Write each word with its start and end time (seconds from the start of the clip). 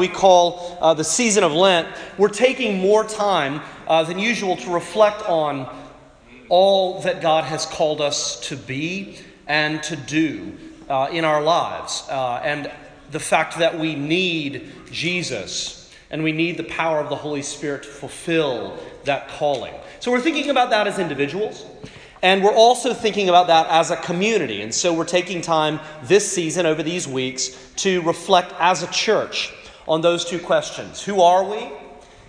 we 0.00 0.08
call 0.08 0.78
uh, 0.80 0.94
the 0.94 1.04
season 1.04 1.44
of 1.44 1.52
Lent, 1.52 1.86
we're 2.16 2.28
taking 2.28 2.80
more 2.80 3.04
time 3.04 3.60
uh, 3.86 4.02
than 4.02 4.18
usual 4.18 4.56
to 4.56 4.70
reflect 4.72 5.20
on 5.28 5.68
all 6.48 7.02
that 7.02 7.20
God 7.20 7.44
has 7.44 7.66
called 7.66 8.00
us 8.00 8.40
to 8.48 8.56
be 8.56 9.18
and 9.46 9.82
to 9.82 9.96
do 9.96 10.54
uh, 10.88 11.08
in 11.12 11.26
our 11.26 11.42
lives, 11.42 12.02
uh, 12.08 12.40
and 12.42 12.72
the 13.10 13.20
fact 13.20 13.58
that 13.58 13.78
we 13.78 13.94
need 13.94 14.72
Jesus 14.90 15.94
and 16.10 16.24
we 16.24 16.32
need 16.32 16.56
the 16.56 16.64
power 16.64 16.98
of 16.98 17.10
the 17.10 17.16
Holy 17.16 17.42
Spirit 17.42 17.82
to 17.82 17.88
fulfill 17.90 18.76
that 19.04 19.28
calling. 19.28 19.74
So 20.00 20.10
we're 20.10 20.20
thinking 20.20 20.48
about 20.48 20.70
that 20.70 20.86
as 20.86 20.98
individuals. 20.98 21.66
And 22.22 22.42
we're 22.42 22.54
also 22.54 22.94
thinking 22.94 23.28
about 23.28 23.46
that 23.46 23.66
as 23.68 23.90
a 23.90 23.96
community. 23.96 24.62
And 24.62 24.74
so 24.74 24.92
we're 24.92 25.04
taking 25.04 25.40
time 25.40 25.78
this 26.02 26.30
season, 26.30 26.66
over 26.66 26.82
these 26.82 27.06
weeks, 27.06 27.50
to 27.76 28.02
reflect 28.02 28.52
as 28.58 28.82
a 28.82 28.88
church 28.88 29.52
on 29.90 30.00
those 30.00 30.24
two 30.24 30.38
questions 30.38 31.02
Who 31.02 31.20
are 31.20 31.44
we? 31.44 31.70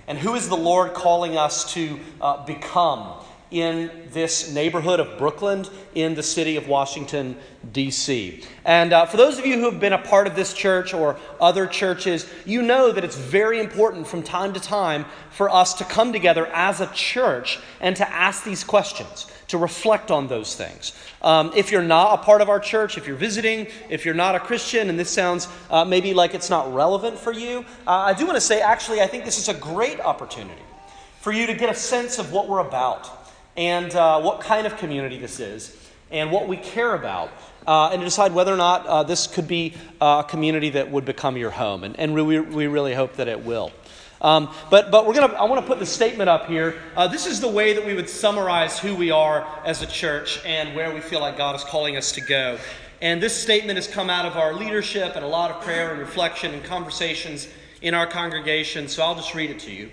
And 0.08 0.18
who 0.18 0.36
is 0.36 0.50
the 0.50 0.58
Lord 0.58 0.94
calling 0.94 1.38
us 1.38 1.74
to 1.74 2.00
uh, 2.20 2.44
become 2.46 3.21
in 3.52 3.92
this 4.12 4.54
neighborhood 4.54 5.00
of 5.00 5.20
Brookland, 5.20 5.70
in 5.94 6.16
the 6.16 6.24
city 6.24 6.56
of 6.56 6.68
Washington, 6.68 7.36
D.C. 7.74 8.44
And 8.66 8.94
uh, 8.94 9.06
for 9.06 9.18
those 9.18 9.38
of 9.38 9.46
you 9.46 9.60
who 9.60 9.70
have 9.70 9.80
been 9.80 9.94
a 9.94 9.98
part 9.98 10.26
of 10.26 10.36
this 10.36 10.54
church 10.54 10.94
or 10.94 11.18
other 11.40 11.68
churches, 11.68 12.32
you 12.46 12.62
know 12.62 12.92
that 12.92 13.04
it's 13.04 13.18
very 13.18 13.60
important 13.60 14.08
from 14.08 14.24
time 14.24 14.54
to 14.54 14.60
time 14.60 15.06
for 15.32 15.50
us 15.50 15.74
to 15.76 15.84
come 15.84 16.14
together 16.14 16.48
as 16.48 16.80
a 16.80 16.88
church 16.94 17.60
and 17.82 17.96
to 17.98 18.10
ask 18.10 18.44
these 18.44 18.64
questions 18.64 19.28
to 19.50 19.58
reflect 19.58 20.12
on 20.12 20.28
those 20.28 20.56
things. 20.56 20.94
Um, 21.22 21.52
if 21.54 21.74
you're 21.74 21.84
not 21.84 22.20
a 22.20 22.24
part 22.24 22.42
of 22.42 22.48
our 22.48 22.60
church, 22.60 22.98
if 22.98 23.06
you're 23.06 23.18
visiting, 23.18 23.68
if 23.90 24.06
you're 24.06 24.14
not 24.14 24.34
a 24.34 24.40
Christian, 24.40 24.90
and 24.90 24.98
this 24.98 25.10
sounds 25.10 25.50
uh, 25.70 25.84
maybe 25.84 26.14
like 26.14 26.34
it's 26.34 26.50
not 26.50 26.74
relevant 26.74 27.20
for 27.20 27.34
you, 27.34 27.66
uh, 27.86 27.92
I 27.92 28.14
do 28.14 28.26
want 28.26 28.38
to 28.38 28.42
say 28.42 28.62
actually, 28.62 29.02
I 29.02 29.08
think 29.08 29.26
this 29.26 29.38
is 29.38 29.50
a 29.50 29.54
great 29.54 30.00
opportunity 30.00 30.62
for 31.20 31.34
you 31.34 31.48
to 31.48 31.54
get 31.54 31.70
a 31.70 31.76
sense 31.76 32.18
of 32.18 32.32
what 32.32 32.48
we're 32.48 32.66
about 32.66 33.21
and 33.58 33.94
uh, 33.96 34.22
what 34.22 34.42
kind 34.42 34.66
of 34.66 34.78
community 34.78 35.18
this 35.18 35.40
is 35.40 35.78
and 36.12 36.32
what 36.32 36.48
we 36.48 36.58
care 36.58 36.96
about. 36.96 37.30
Uh, 37.68 37.90
and 37.90 38.02
to 38.02 38.06
decide 38.06 38.34
whether 38.34 38.54
or 38.54 38.58
not 38.58 38.86
uh, 38.88 39.04
this 39.04 39.28
could 39.28 39.48
be 39.48 39.76
uh, 40.02 40.24
a 40.26 40.30
community 40.30 40.72
that 40.72 40.90
would 40.90 41.06
become 41.06 41.38
your 41.38 41.52
home. 41.52 41.84
And, 41.84 41.98
and 42.00 42.14
we, 42.16 42.40
we 42.40 42.68
really 42.68 42.94
hope 42.94 43.18
that 43.18 43.28
it 43.28 43.46
will. 43.46 43.72
Um, 44.22 44.54
but 44.70 44.92
but 44.92 45.08
we're 45.08 45.16
gonna, 45.16 45.34
I 45.34 45.46
want 45.46 45.62
to 45.62 45.68
put 45.68 45.80
the 45.80 45.86
statement 45.86 46.30
up 46.30 46.46
here. 46.46 46.80
Uh, 46.96 47.08
this 47.08 47.26
is 47.26 47.42
the 47.42 47.48
way 47.48 47.74
that 47.74 47.84
we 47.84 47.96
would 47.96 48.08
summarize 48.08 48.78
who 48.78 48.96
we 48.96 49.10
are 49.10 49.48
as 49.66 49.82
a 49.82 49.88
church 49.88 50.40
and 50.46 50.76
where 50.76 50.94
we 50.94 51.02
feel 51.02 51.22
like 51.22 51.38
God 51.38 51.56
is 51.56 51.64
calling 51.64 51.98
us 51.98 52.12
to 52.14 52.22
go. 52.22 52.60
And 53.02 53.22
this 53.22 53.36
statement 53.36 53.78
has 53.78 53.88
come 53.88 54.12
out 54.12 54.26
of 54.26 54.38
our 54.38 54.54
leadership 54.54 55.16
and 55.16 55.26
a 55.26 55.28
lot 55.28 55.50
of 55.50 55.62
prayer 55.64 55.90
and 55.90 56.00
reflection 56.00 56.54
and 56.54 56.64
conversations 56.64 57.48
in 57.82 57.96
our 57.96 58.06
congregation. 58.06 58.88
So 58.88 59.04
I'll 59.04 59.16
just 59.16 59.34
read 59.34 59.50
it 59.50 59.60
to 59.62 59.72
you. 59.72 59.90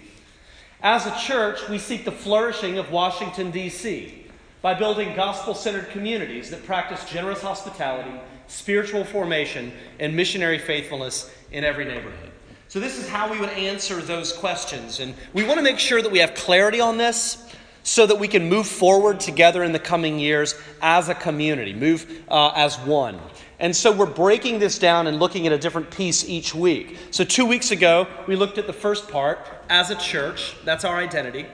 As 0.82 1.06
a 1.06 1.18
church, 1.18 1.68
we 1.68 1.78
seek 1.78 2.04
the 2.04 2.12
flourishing 2.12 2.78
of 2.78 2.92
Washington, 2.92 3.50
D.C. 3.50 4.26
by 4.62 4.74
building 4.74 5.16
gospel 5.16 5.52
centered 5.52 5.90
communities 5.90 6.50
that 6.50 6.64
practice 6.64 7.04
generous 7.10 7.42
hospitality, 7.42 8.12
spiritual 8.46 9.02
formation, 9.04 9.72
and 9.98 10.14
missionary 10.14 10.58
faithfulness 10.58 11.34
in 11.50 11.64
every 11.64 11.84
neighborhood. 11.84 12.30
So, 12.68 12.78
this 12.78 12.96
is 12.96 13.08
how 13.08 13.28
we 13.28 13.40
would 13.40 13.48
answer 13.50 14.00
those 14.00 14.32
questions. 14.32 15.00
And 15.00 15.14
we 15.32 15.42
want 15.42 15.58
to 15.58 15.64
make 15.64 15.80
sure 15.80 16.00
that 16.00 16.12
we 16.12 16.20
have 16.20 16.34
clarity 16.34 16.80
on 16.80 16.96
this 16.96 17.52
so 17.82 18.06
that 18.06 18.20
we 18.20 18.28
can 18.28 18.48
move 18.48 18.68
forward 18.68 19.18
together 19.18 19.64
in 19.64 19.72
the 19.72 19.78
coming 19.80 20.20
years 20.20 20.54
as 20.80 21.08
a 21.08 21.14
community, 21.14 21.72
move 21.72 22.22
uh, 22.28 22.52
as 22.54 22.78
one. 22.80 23.18
And 23.61 23.75
so 23.75 23.91
we're 23.91 24.06
breaking 24.06 24.61
this 24.61 24.78
down 24.78 25.06
and 25.09 25.19
looking 25.19 25.47
at 25.47 25.53
a 25.53 25.59
different 25.59 25.91
piece 25.91 26.28
each 26.28 26.55
week. 26.55 26.97
So, 27.11 27.25
two 27.25 27.45
weeks 27.45 27.73
ago, 27.73 28.06
we 28.28 28.37
looked 28.37 28.56
at 28.56 28.67
the 28.67 28.73
first 28.73 29.09
part 29.09 29.41
as 29.69 29.91
a 29.91 29.97
church, 29.97 30.55
that's 30.64 30.84
our 30.84 30.97
identity. 30.97 31.47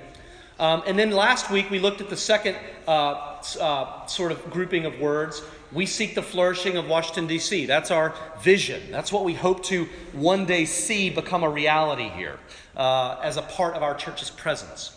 Um, 0.60 0.82
and 0.86 0.98
then 0.98 1.10
last 1.10 1.50
week, 1.50 1.70
we 1.70 1.78
looked 1.78 2.00
at 2.00 2.10
the 2.10 2.16
second 2.16 2.56
uh, 2.86 3.42
uh, 3.60 4.06
sort 4.06 4.32
of 4.32 4.50
grouping 4.50 4.84
of 4.84 5.00
words, 5.00 5.42
we 5.72 5.86
seek 5.86 6.14
the 6.14 6.22
flourishing 6.22 6.76
of 6.76 6.88
Washington, 6.88 7.26
D.C. 7.26 7.66
That's 7.66 7.90
our 7.90 8.14
vision. 8.40 8.80
That's 8.92 9.10
what 9.10 9.24
we 9.24 9.34
hope 9.34 9.64
to 9.64 9.88
one 10.12 10.44
day 10.46 10.66
see 10.66 11.10
become 11.10 11.42
a 11.42 11.50
reality 11.50 12.08
here 12.10 12.38
uh, 12.76 13.16
as 13.22 13.36
a 13.36 13.42
part 13.42 13.74
of 13.74 13.82
our 13.82 13.94
church's 13.94 14.30
presence. 14.30 14.92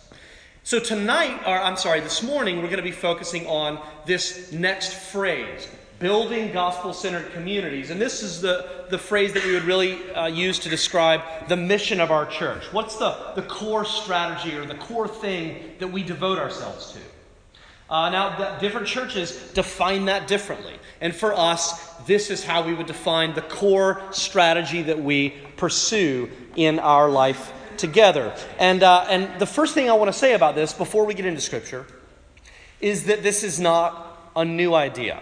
So, 0.63 0.79
tonight, 0.79 1.41
or 1.47 1.57
I'm 1.57 1.77
sorry, 1.77 2.01
this 2.01 2.21
morning, 2.21 2.57
we're 2.57 2.63
going 2.63 2.77
to 2.77 2.83
be 2.83 2.91
focusing 2.91 3.47
on 3.47 3.79
this 4.05 4.51
next 4.51 4.93
phrase 4.93 5.67
building 5.99 6.51
gospel 6.51 6.93
centered 6.93 7.31
communities. 7.33 7.89
And 7.89 7.99
this 7.99 8.21
is 8.21 8.41
the, 8.41 8.85
the 8.89 8.97
phrase 8.97 9.33
that 9.33 9.43
we 9.43 9.53
would 9.53 9.63
really 9.63 10.11
uh, 10.11 10.27
use 10.27 10.59
to 10.59 10.69
describe 10.69 11.21
the 11.47 11.57
mission 11.57 11.99
of 11.99 12.11
our 12.11 12.25
church. 12.25 12.71
What's 12.71 12.97
the, 12.97 13.15
the 13.35 13.41
core 13.41 13.85
strategy 13.85 14.55
or 14.55 14.65
the 14.65 14.75
core 14.75 15.07
thing 15.07 15.73
that 15.79 15.87
we 15.87 16.03
devote 16.03 16.37
ourselves 16.37 16.93
to? 16.93 16.99
Uh, 17.89 18.09
now, 18.09 18.59
different 18.59 18.85
churches 18.85 19.51
define 19.53 20.05
that 20.05 20.27
differently. 20.27 20.73
And 20.99 21.15
for 21.15 21.33
us, 21.33 21.93
this 22.05 22.29
is 22.29 22.43
how 22.43 22.61
we 22.63 22.73
would 22.73 22.87
define 22.87 23.33
the 23.33 23.41
core 23.41 24.01
strategy 24.11 24.81
that 24.83 25.01
we 25.01 25.33
pursue 25.55 26.29
in 26.55 26.79
our 26.79 27.09
life 27.09 27.53
together. 27.77 28.35
And, 28.59 28.83
uh, 28.83 29.05
and 29.09 29.39
the 29.39 29.45
first 29.45 29.73
thing 29.73 29.89
I 29.89 29.93
want 29.93 30.11
to 30.11 30.17
say 30.17 30.33
about 30.33 30.55
this 30.55 30.73
before 30.73 31.05
we 31.05 31.13
get 31.13 31.25
into 31.25 31.39
Scripture 31.39 31.85
is 32.81 33.05
that 33.05 33.23
this 33.23 33.43
is 33.43 33.59
not 33.59 34.31
a 34.35 34.43
new 34.43 34.73
idea. 34.73 35.21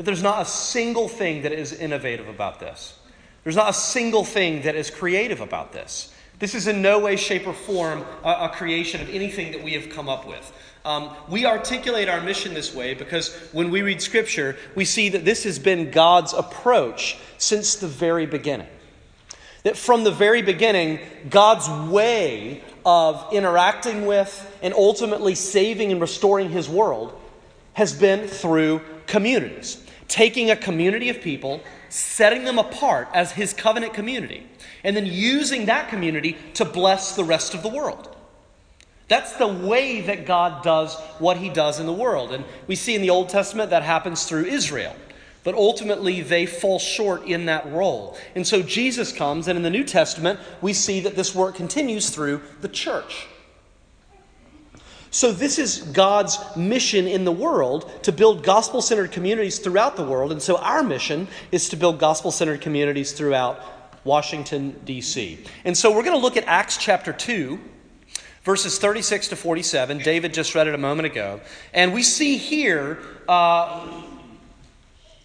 That 0.00 0.06
there's 0.06 0.22
not 0.22 0.40
a 0.40 0.46
single 0.46 1.10
thing 1.10 1.42
that 1.42 1.52
is 1.52 1.74
innovative 1.74 2.26
about 2.26 2.58
this. 2.58 2.98
There's 3.44 3.54
not 3.54 3.68
a 3.68 3.74
single 3.74 4.24
thing 4.24 4.62
that 4.62 4.74
is 4.74 4.88
creative 4.88 5.42
about 5.42 5.74
this. 5.74 6.10
This 6.38 6.54
is 6.54 6.66
in 6.66 6.80
no 6.80 7.00
way, 7.00 7.16
shape, 7.16 7.46
or 7.46 7.52
form 7.52 8.06
a, 8.24 8.46
a 8.46 8.48
creation 8.48 9.02
of 9.02 9.10
anything 9.10 9.52
that 9.52 9.62
we 9.62 9.74
have 9.74 9.90
come 9.90 10.08
up 10.08 10.26
with. 10.26 10.54
Um, 10.86 11.14
we 11.28 11.44
articulate 11.44 12.08
our 12.08 12.22
mission 12.22 12.54
this 12.54 12.74
way 12.74 12.94
because 12.94 13.36
when 13.52 13.70
we 13.70 13.82
read 13.82 14.00
Scripture, 14.00 14.56
we 14.74 14.86
see 14.86 15.10
that 15.10 15.26
this 15.26 15.44
has 15.44 15.58
been 15.58 15.90
God's 15.90 16.32
approach 16.32 17.18
since 17.36 17.76
the 17.76 17.86
very 17.86 18.24
beginning. 18.24 18.68
That 19.64 19.76
from 19.76 20.04
the 20.04 20.10
very 20.10 20.40
beginning, 20.40 21.00
God's 21.28 21.68
way 21.92 22.64
of 22.86 23.34
interacting 23.34 24.06
with 24.06 24.50
and 24.62 24.72
ultimately 24.72 25.34
saving 25.34 25.92
and 25.92 26.00
restoring 26.00 26.48
His 26.48 26.70
world 26.70 27.20
has 27.74 27.92
been 27.92 28.26
through 28.28 28.80
communities. 29.06 29.86
Taking 30.10 30.50
a 30.50 30.56
community 30.56 31.08
of 31.08 31.22
people, 31.22 31.62
setting 31.88 32.44
them 32.44 32.58
apart 32.58 33.08
as 33.14 33.32
His 33.32 33.54
covenant 33.54 33.94
community, 33.94 34.46
and 34.84 34.94
then 34.94 35.06
using 35.06 35.64
that 35.66 35.88
community 35.88 36.36
to 36.54 36.66
bless 36.66 37.16
the 37.16 37.24
rest 37.24 37.54
of 37.54 37.62
the 37.62 37.68
world. 37.70 38.14
That's 39.10 39.32
the 39.32 39.48
way 39.48 40.02
that 40.02 40.24
God 40.24 40.62
does 40.62 40.94
what 41.18 41.36
he 41.36 41.48
does 41.48 41.80
in 41.80 41.86
the 41.86 41.92
world. 41.92 42.32
And 42.32 42.44
we 42.68 42.76
see 42.76 42.94
in 42.94 43.02
the 43.02 43.10
Old 43.10 43.28
Testament 43.28 43.70
that 43.70 43.82
happens 43.82 44.24
through 44.24 44.44
Israel. 44.44 44.94
But 45.42 45.56
ultimately, 45.56 46.20
they 46.20 46.46
fall 46.46 46.78
short 46.78 47.24
in 47.24 47.46
that 47.46 47.72
role. 47.72 48.16
And 48.36 48.46
so 48.46 48.62
Jesus 48.62 49.10
comes, 49.10 49.48
and 49.48 49.56
in 49.56 49.64
the 49.64 49.70
New 49.70 49.82
Testament, 49.82 50.38
we 50.60 50.72
see 50.72 51.00
that 51.00 51.16
this 51.16 51.34
work 51.34 51.56
continues 51.56 52.10
through 52.10 52.42
the 52.60 52.68
church. 52.68 53.26
So, 55.12 55.32
this 55.32 55.58
is 55.58 55.78
God's 55.78 56.38
mission 56.56 57.08
in 57.08 57.24
the 57.24 57.32
world 57.32 57.90
to 58.04 58.12
build 58.12 58.44
gospel 58.44 58.80
centered 58.80 59.10
communities 59.10 59.58
throughout 59.58 59.96
the 59.96 60.04
world. 60.04 60.30
And 60.30 60.40
so, 60.40 60.56
our 60.58 60.84
mission 60.84 61.26
is 61.50 61.68
to 61.70 61.76
build 61.76 61.98
gospel 61.98 62.30
centered 62.30 62.60
communities 62.60 63.12
throughout 63.12 63.60
Washington, 64.04 64.80
D.C. 64.84 65.44
And 65.64 65.76
so, 65.76 65.90
we're 65.90 66.04
going 66.04 66.16
to 66.16 66.22
look 66.22 66.36
at 66.36 66.44
Acts 66.44 66.76
chapter 66.76 67.12
2 67.12 67.58
verses 68.44 68.78
36 68.78 69.28
to 69.28 69.36
47. 69.36 69.98
David 69.98 70.32
just 70.32 70.54
read 70.54 70.66
it 70.66 70.74
a 70.74 70.78
moment 70.78 71.06
ago. 71.06 71.40
And 71.74 71.92
we 71.92 72.02
see 72.02 72.36
here 72.36 72.98
uh, 73.28 74.02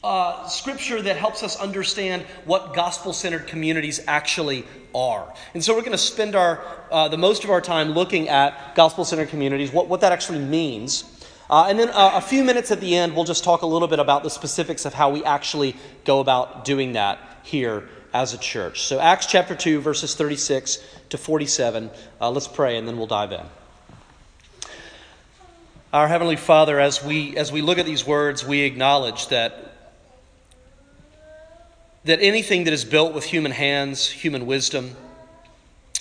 uh, 0.03 0.47
scripture 0.47 1.01
that 1.01 1.16
helps 1.16 1.41
us 1.41 1.56
understand 1.57 2.24
what 2.45 2.74
gospel 2.74 3.13
centered 3.13 3.47
communities 3.47 4.01
actually 4.07 4.66
are. 4.95 5.31
And 5.53 5.63
so 5.63 5.75
we're 5.75 5.81
going 5.81 5.91
to 5.91 5.97
spend 5.97 6.36
our, 6.36 6.65
uh, 6.89 7.09
the 7.09 7.18
most 7.18 7.44
of 7.44 7.51
our 7.51 7.62
time 7.62 7.92
looking 7.92 8.30
at 8.30 8.74
gospel 8.75 9.06
centered 9.06 9.30
communities, 9.30 9.71
what, 9.71 9.88
what 9.88 10.01
that 10.01 10.12
actually 10.12 10.39
means. 10.39 11.03
Uh, 11.50 11.68
and 11.69 11.77
then 11.77 11.89
uh, 11.89 12.12
a 12.15 12.21
few 12.21 12.44
minutes 12.44 12.71
at 12.71 12.80
the 12.80 12.95
end, 12.95 13.15
we'll 13.15 13.25
just 13.25 13.44
talk 13.44 13.62
a 13.62 13.68
little 13.68 13.88
bit 13.88 14.00
about 14.00 14.24
the 14.24 14.30
specifics 14.30 14.86
of 14.86 14.94
how 14.94 15.12
we 15.12 15.24
actually 15.24 15.75
go 16.06 16.19
about 16.19 16.65
doing 16.65 16.94
that 16.94 17.19
here 17.44 17.88
as 18.13 18.33
a 18.33 18.38
church. 18.38 18.83
So, 18.83 19.00
Acts 19.00 19.25
chapter 19.25 19.53
2, 19.56 19.81
verses 19.81 20.15
36 20.15 20.83
to 21.09 21.18
47. 21.18 21.92
Uh, 22.19 22.31
let's 22.31 22.47
pray 22.47 22.77
and 22.77 22.88
then 22.88 22.97
we'll 22.97 23.07
dive 23.07 23.33
in. 23.33 23.42
Our 25.94 26.07
Heavenly 26.07 26.36
Father, 26.36 26.80
as 26.80 27.03
we, 27.03 27.38
as 27.38 27.51
we 27.51 27.62
look 27.62 27.77
at 27.77 27.86
these 27.86 28.06
words, 28.06 28.45
we 28.45 28.62
acknowledge 28.62 29.27
that, 29.27 29.75
that 32.06 32.22
anything 32.22 32.63
that 32.63 32.74
is 32.74 32.86
built 32.86 33.13
with 33.13 33.25
human 33.25 33.52
hands, 33.52 34.07
human 34.07 34.46
wisdom, 34.46 34.96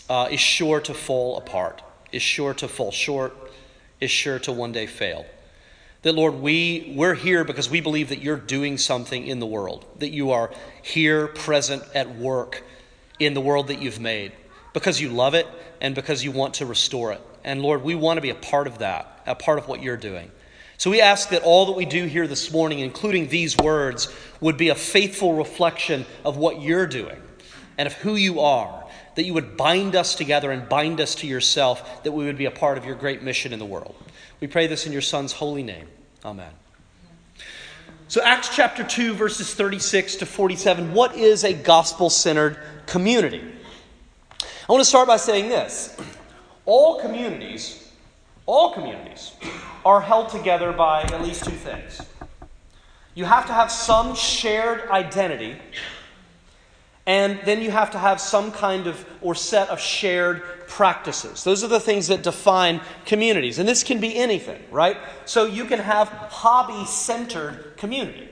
uh, 0.08 0.28
is 0.30 0.40
sure 0.40 0.80
to 0.80 0.94
fall 0.94 1.36
apart, 1.38 1.82
is 2.12 2.22
sure 2.22 2.54
to 2.54 2.68
fall 2.68 2.92
short, 2.92 3.34
is 4.00 4.10
sure 4.10 4.38
to 4.38 4.52
one 4.52 4.70
day 4.70 4.86
fail. 4.86 5.24
That, 6.02 6.12
Lord, 6.12 6.34
we, 6.34 6.92
we're 6.94 7.14
here 7.14 7.44
because 7.44 7.70
we 7.70 7.80
believe 7.80 8.10
that 8.10 8.20
you're 8.20 8.36
doing 8.36 8.76
something 8.76 9.26
in 9.26 9.40
the 9.40 9.46
world, 9.46 9.86
that 9.98 10.10
you 10.10 10.32
are 10.32 10.50
here, 10.82 11.28
present, 11.28 11.82
at 11.94 12.14
work 12.16 12.62
in 13.18 13.32
the 13.32 13.40
world 13.40 13.68
that 13.68 13.80
you've 13.80 14.00
made 14.00 14.32
because 14.74 15.00
you 15.00 15.08
love 15.08 15.32
it 15.32 15.46
and 15.80 15.94
because 15.94 16.22
you 16.22 16.30
want 16.30 16.54
to 16.54 16.66
restore 16.66 17.12
it. 17.12 17.22
And 17.44 17.62
Lord, 17.62 17.82
we 17.82 17.94
want 17.94 18.18
to 18.18 18.20
be 18.20 18.28
a 18.28 18.34
part 18.34 18.66
of 18.66 18.78
that, 18.78 19.22
a 19.26 19.34
part 19.34 19.58
of 19.58 19.68
what 19.68 19.82
you're 19.82 19.96
doing. 19.96 20.30
So 20.84 20.90
we 20.90 21.00
ask 21.00 21.30
that 21.30 21.42
all 21.44 21.64
that 21.64 21.72
we 21.72 21.86
do 21.86 22.04
here 22.04 22.26
this 22.26 22.52
morning, 22.52 22.80
including 22.80 23.28
these 23.28 23.56
words, 23.56 24.14
would 24.42 24.58
be 24.58 24.68
a 24.68 24.74
faithful 24.74 25.32
reflection 25.32 26.04
of 26.26 26.36
what 26.36 26.60
you're 26.60 26.86
doing 26.86 27.16
and 27.78 27.86
of 27.86 27.94
who 27.94 28.16
you 28.16 28.40
are, 28.40 28.84
that 29.14 29.24
you 29.24 29.32
would 29.32 29.56
bind 29.56 29.96
us 29.96 30.14
together 30.14 30.52
and 30.52 30.68
bind 30.68 31.00
us 31.00 31.14
to 31.14 31.26
yourself, 31.26 32.02
that 32.02 32.12
we 32.12 32.26
would 32.26 32.36
be 32.36 32.44
a 32.44 32.50
part 32.50 32.76
of 32.76 32.84
your 32.84 32.96
great 32.96 33.22
mission 33.22 33.54
in 33.54 33.58
the 33.58 33.64
world. 33.64 33.94
We 34.40 34.46
pray 34.46 34.66
this 34.66 34.84
in 34.84 34.92
your 34.92 35.00
Son's 35.00 35.32
holy 35.32 35.62
name. 35.62 35.88
Amen. 36.22 36.52
So, 38.08 38.20
Acts 38.22 38.54
chapter 38.54 38.84
2, 38.84 39.14
verses 39.14 39.54
36 39.54 40.16
to 40.16 40.26
47. 40.26 40.92
What 40.92 41.16
is 41.16 41.44
a 41.44 41.54
gospel 41.54 42.10
centered 42.10 42.58
community? 42.84 43.40
I 44.68 44.70
want 44.70 44.82
to 44.82 44.88
start 44.90 45.08
by 45.08 45.16
saying 45.16 45.48
this 45.48 45.96
all 46.66 47.00
communities, 47.00 47.83
all 48.46 48.72
communities, 48.72 49.32
are 49.84 50.00
held 50.00 50.28
together 50.28 50.72
by 50.72 51.02
at 51.02 51.22
least 51.22 51.44
two 51.44 51.50
things. 51.50 52.00
You 53.14 53.24
have 53.24 53.46
to 53.46 53.52
have 53.52 53.70
some 53.70 54.14
shared 54.14 54.88
identity 54.90 55.56
and 57.06 57.38
then 57.44 57.60
you 57.60 57.70
have 57.70 57.90
to 57.90 57.98
have 57.98 58.18
some 58.18 58.50
kind 58.50 58.86
of 58.86 59.04
or 59.20 59.34
set 59.34 59.68
of 59.68 59.78
shared 59.78 60.42
practices. 60.66 61.44
Those 61.44 61.62
are 61.62 61.68
the 61.68 61.80
things 61.80 62.08
that 62.08 62.22
define 62.22 62.80
communities. 63.04 63.58
And 63.58 63.68
this 63.68 63.82
can 63.82 64.00
be 64.00 64.16
anything, 64.16 64.62
right? 64.70 64.96
So 65.26 65.44
you 65.44 65.66
can 65.66 65.80
have 65.80 66.08
hobby 66.08 66.86
centered 66.86 67.76
community, 67.76 68.30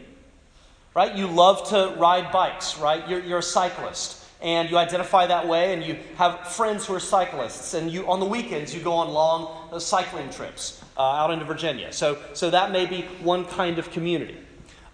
right? 0.95 1.15
You 1.15 1.27
love 1.27 1.69
to 1.69 1.95
ride 1.99 2.33
bikes, 2.33 2.79
right? 2.79 3.07
You're, 3.07 3.21
you're 3.21 3.39
a 3.39 3.43
cyclist 3.43 4.22
and 4.43 4.71
you 4.71 4.77
identify 4.77 5.27
that 5.27 5.47
way 5.47 5.73
and 5.73 5.85
you 5.85 5.97
have 6.17 6.49
friends 6.49 6.87
who 6.87 6.95
are 6.95 7.01
cyclists 7.01 7.75
and 7.75 7.91
you 7.91 8.11
on 8.11 8.21
the 8.21 8.27
weekends 8.27 8.75
you 8.75 8.81
go 8.81 8.93
on 8.93 9.09
long 9.09 9.69
uh, 9.73 9.79
cycling 9.79 10.29
trips 10.31 10.83
uh, 10.97 11.03
out 11.03 11.31
into 11.31 11.45
virginia 11.45 11.93
so, 11.93 12.19
so 12.35 12.51
that 12.51 12.73
may 12.73 12.87
be 12.87 13.03
one 13.23 13.45
kind 13.45 13.79
of 13.79 13.91
community 13.91 14.37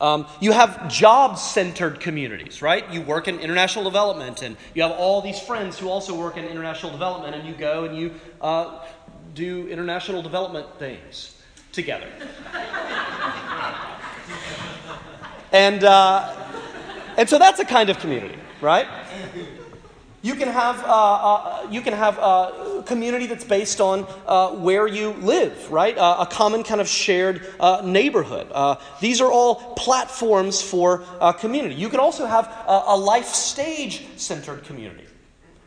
um, 0.00 0.26
you 0.40 0.52
have 0.52 0.88
job 0.88 1.38
centered 1.38 1.98
communities, 1.98 2.62
right? 2.62 2.88
You 2.88 3.02
work 3.02 3.26
in 3.26 3.40
international 3.40 3.82
development, 3.82 4.42
and 4.42 4.56
you 4.74 4.82
have 4.82 4.92
all 4.92 5.20
these 5.20 5.40
friends 5.40 5.76
who 5.76 5.88
also 5.88 6.14
work 6.14 6.36
in 6.36 6.44
international 6.44 6.92
development, 6.92 7.34
and 7.34 7.48
you 7.48 7.54
go 7.54 7.82
and 7.84 7.98
you 7.98 8.14
uh, 8.40 8.86
do 9.34 9.66
international 9.68 10.22
development 10.22 10.66
things 10.78 11.42
together. 11.72 12.06
and, 15.52 15.82
uh, 15.82 16.36
and 17.16 17.28
so 17.28 17.36
that's 17.38 17.58
a 17.58 17.64
kind 17.64 17.90
of 17.90 17.98
community, 17.98 18.38
right? 18.60 18.86
You 20.20 20.34
can 20.34 20.48
have, 20.48 20.82
uh, 20.82 20.86
uh, 20.86 21.66
you 21.70 21.80
can 21.80 21.92
have 21.92 22.18
a 22.18 22.82
community 22.86 23.26
that's 23.26 23.44
based 23.44 23.80
on 23.80 24.04
uh, 24.26 24.50
where 24.50 24.88
you 24.88 25.10
live, 25.20 25.70
right? 25.70 25.96
Uh, 25.96 26.16
a 26.20 26.26
common 26.26 26.64
kind 26.64 26.80
of 26.80 26.88
shared 26.88 27.46
uh, 27.60 27.82
neighborhood. 27.84 28.48
Uh, 28.50 28.76
these 29.00 29.20
are 29.20 29.30
all 29.30 29.74
platforms 29.76 30.60
for 30.60 30.98
community. 31.38 31.76
You 31.76 31.88
can 31.88 32.00
also 32.00 32.26
have 32.26 32.46
a, 32.46 32.82
a 32.88 32.96
life 32.96 33.26
stage 33.26 34.06
centered 34.16 34.64
community. 34.64 35.04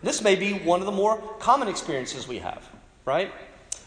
This 0.04 0.22
may 0.22 0.36
be 0.36 0.54
one 0.54 0.82
of 0.82 0.86
the 0.86 0.92
more 0.92 1.18
common 1.40 1.70
experiences 1.70 2.28
we 2.28 2.40
have, 2.40 2.68
right? 3.06 3.32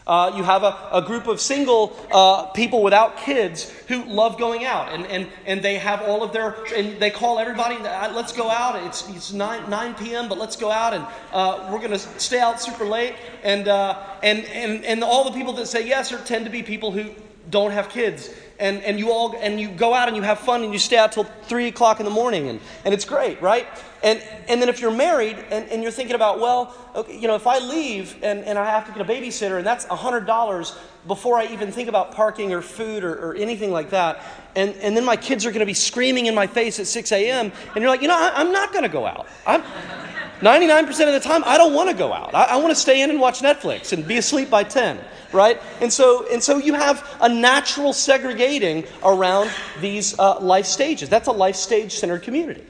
Uh, 0.07 0.31
you 0.35 0.43
have 0.43 0.61
a, 0.61 0.77
a, 0.91 1.01
group 1.01 1.25
of 1.25 1.41
single 1.41 1.97
uh, 2.11 2.45
people 2.47 2.83
without 2.83 3.17
kids 3.17 3.71
who 3.87 4.03
love 4.05 4.37
going 4.37 4.63
out, 4.63 4.93
and, 4.93 5.03
and, 5.07 5.27
and 5.47 5.63
they 5.63 5.79
have 5.79 5.99
all 6.03 6.21
of 6.21 6.31
their, 6.31 6.55
and 6.75 6.99
they 6.99 7.09
call 7.09 7.39
everybody, 7.39 7.75
uh, 7.77 8.13
let's 8.13 8.31
go 8.31 8.47
out. 8.47 8.75
It's, 8.85 9.09
it's 9.09 9.33
9, 9.33 9.67
9 9.67 9.95
p.m., 9.95 10.29
but 10.29 10.37
let's 10.37 10.55
go 10.55 10.69
out, 10.69 10.93
and 10.93 11.07
uh, 11.33 11.67
we're 11.71 11.79
going 11.79 11.89
to 11.89 11.97
stay 12.19 12.39
out 12.39 12.61
super 12.61 12.85
late. 12.85 13.15
And, 13.41 13.67
uh, 13.67 13.99
and, 14.21 14.45
and, 14.45 14.85
and 14.85 15.03
all 15.03 15.23
the 15.23 15.31
people 15.31 15.53
that 15.53 15.65
say 15.65 15.87
yes 15.87 16.11
are, 16.13 16.19
tend 16.19 16.45
to 16.45 16.51
be 16.51 16.61
people 16.61 16.91
who 16.91 17.09
don't 17.49 17.71
have 17.71 17.89
kids. 17.89 18.29
And, 18.57 18.81
and 18.83 18.97
you 18.97 19.11
all 19.11 19.35
and 19.37 19.59
you 19.59 19.67
go 19.67 19.93
out 19.93 20.07
and 20.07 20.15
you 20.15 20.23
have 20.23 20.39
fun 20.39 20.63
and 20.63 20.71
you 20.71 20.79
stay 20.79 20.97
out 20.97 21.11
till 21.11 21.25
three 21.25 21.67
o'clock 21.67 21.99
in 21.99 22.05
the 22.05 22.11
morning 22.11 22.47
and, 22.47 22.61
and 22.85 22.93
it's 22.93 23.03
great, 23.03 23.41
right? 23.41 23.67
And, 24.01 24.23
and 24.47 24.61
then 24.61 24.69
if 24.69 24.79
you're 24.79 24.95
married 24.95 25.37
and, 25.51 25.67
and 25.69 25.81
you're 25.81 25.91
thinking 25.91 26.15
about, 26.15 26.39
well, 26.39 26.73
okay, 26.95 27.17
you 27.17 27.27
know, 27.27 27.35
if 27.35 27.47
I 27.47 27.59
leave 27.59 28.15
and, 28.23 28.45
and 28.45 28.57
I 28.57 28.65
have 28.65 28.85
to 28.85 28.93
get 28.93 29.01
a 29.01 29.11
babysitter 29.11 29.57
and 29.57 29.65
that's 29.65 29.85
$100 29.87 30.77
before 31.07 31.37
I 31.37 31.47
even 31.47 31.71
think 31.71 31.89
about 31.89 32.13
parking 32.13 32.53
or 32.53 32.61
food 32.61 33.03
or, 33.03 33.13
or 33.13 33.35
anything 33.35 33.71
like 33.71 33.89
that, 33.89 34.21
and, 34.55 34.73
and 34.75 34.95
then 34.95 35.05
my 35.05 35.15
kids 35.15 35.45
are 35.45 35.49
going 35.49 35.59
to 35.59 35.65
be 35.65 35.73
screaming 35.73 36.27
in 36.27 36.35
my 36.35 36.47
face 36.47 36.79
at 36.79 36.87
6 36.87 37.11
a.m., 37.11 37.51
and 37.73 37.81
you're 37.81 37.89
like, 37.89 38.01
you 38.01 38.07
know, 38.07 38.15
I, 38.15 38.31
I'm 38.35 38.51
not 38.51 38.71
going 38.71 38.83
to 38.83 38.89
go 38.89 39.05
out. 39.05 39.27
I'm, 39.45 39.63
99% 40.41 40.89
of 40.89 41.13
the 41.13 41.19
time, 41.19 41.43
I 41.45 41.57
don't 41.57 41.73
want 41.73 41.89
to 41.89 41.95
go 41.95 42.11
out. 42.11 42.35
I, 42.35 42.43
I 42.43 42.55
want 42.57 42.69
to 42.69 42.75
stay 42.75 43.01
in 43.01 43.09
and 43.09 43.19
watch 43.19 43.39
Netflix 43.39 43.93
and 43.93 44.05
be 44.05 44.17
asleep 44.17 44.49
by 44.49 44.63
10, 44.63 44.99
right? 45.31 45.61
And 45.81 45.91
so, 45.91 46.27
and 46.29 46.43
so 46.43 46.57
you 46.57 46.73
have 46.73 47.17
a 47.21 47.29
natural 47.29 47.93
segregating 47.93 48.85
around 49.03 49.49
these 49.79 50.17
uh, 50.19 50.39
life 50.39 50.65
stages. 50.65 51.07
That's 51.07 51.27
a 51.27 51.31
life 51.31 51.55
stage 51.55 51.93
centered 51.93 52.23
community, 52.23 52.65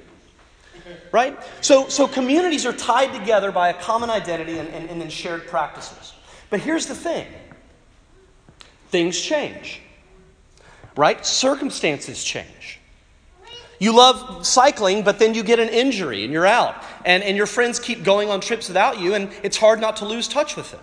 right? 1.11 1.37
So, 1.61 1.87
so 1.89 2.07
communities 2.07 2.65
are 2.65 2.73
tied 2.73 3.17
together 3.17 3.51
by 3.51 3.69
a 3.69 3.73
common 3.73 4.09
identity 4.09 4.59
and, 4.59 4.69
and, 4.69 4.89
and 4.89 5.01
then 5.01 5.09
shared 5.09 5.47
practices. 5.47 6.13
But 6.49 6.59
here's 6.59 6.85
the 6.85 6.95
thing 6.95 7.27
things 8.89 9.19
change, 9.19 9.81
right? 10.95 11.25
Circumstances 11.25 12.23
change. 12.23 12.79
You 13.79 13.95
love 13.95 14.45
cycling, 14.45 15.03
but 15.03 15.19
then 15.19 15.33
you 15.33 15.43
get 15.43 15.59
an 15.59 15.69
injury 15.69 16.23
and 16.23 16.31
you're 16.31 16.45
out. 16.45 16.81
And, 17.05 17.23
and 17.23 17.37
your 17.37 17.45
friends 17.45 17.79
keep 17.79 18.03
going 18.03 18.29
on 18.29 18.41
trips 18.41 18.67
without 18.67 18.99
you, 18.99 19.13
and 19.13 19.29
it's 19.43 19.57
hard 19.57 19.79
not 19.79 19.97
to 19.97 20.05
lose 20.05 20.27
touch 20.27 20.55
with 20.55 20.71
them. 20.71 20.81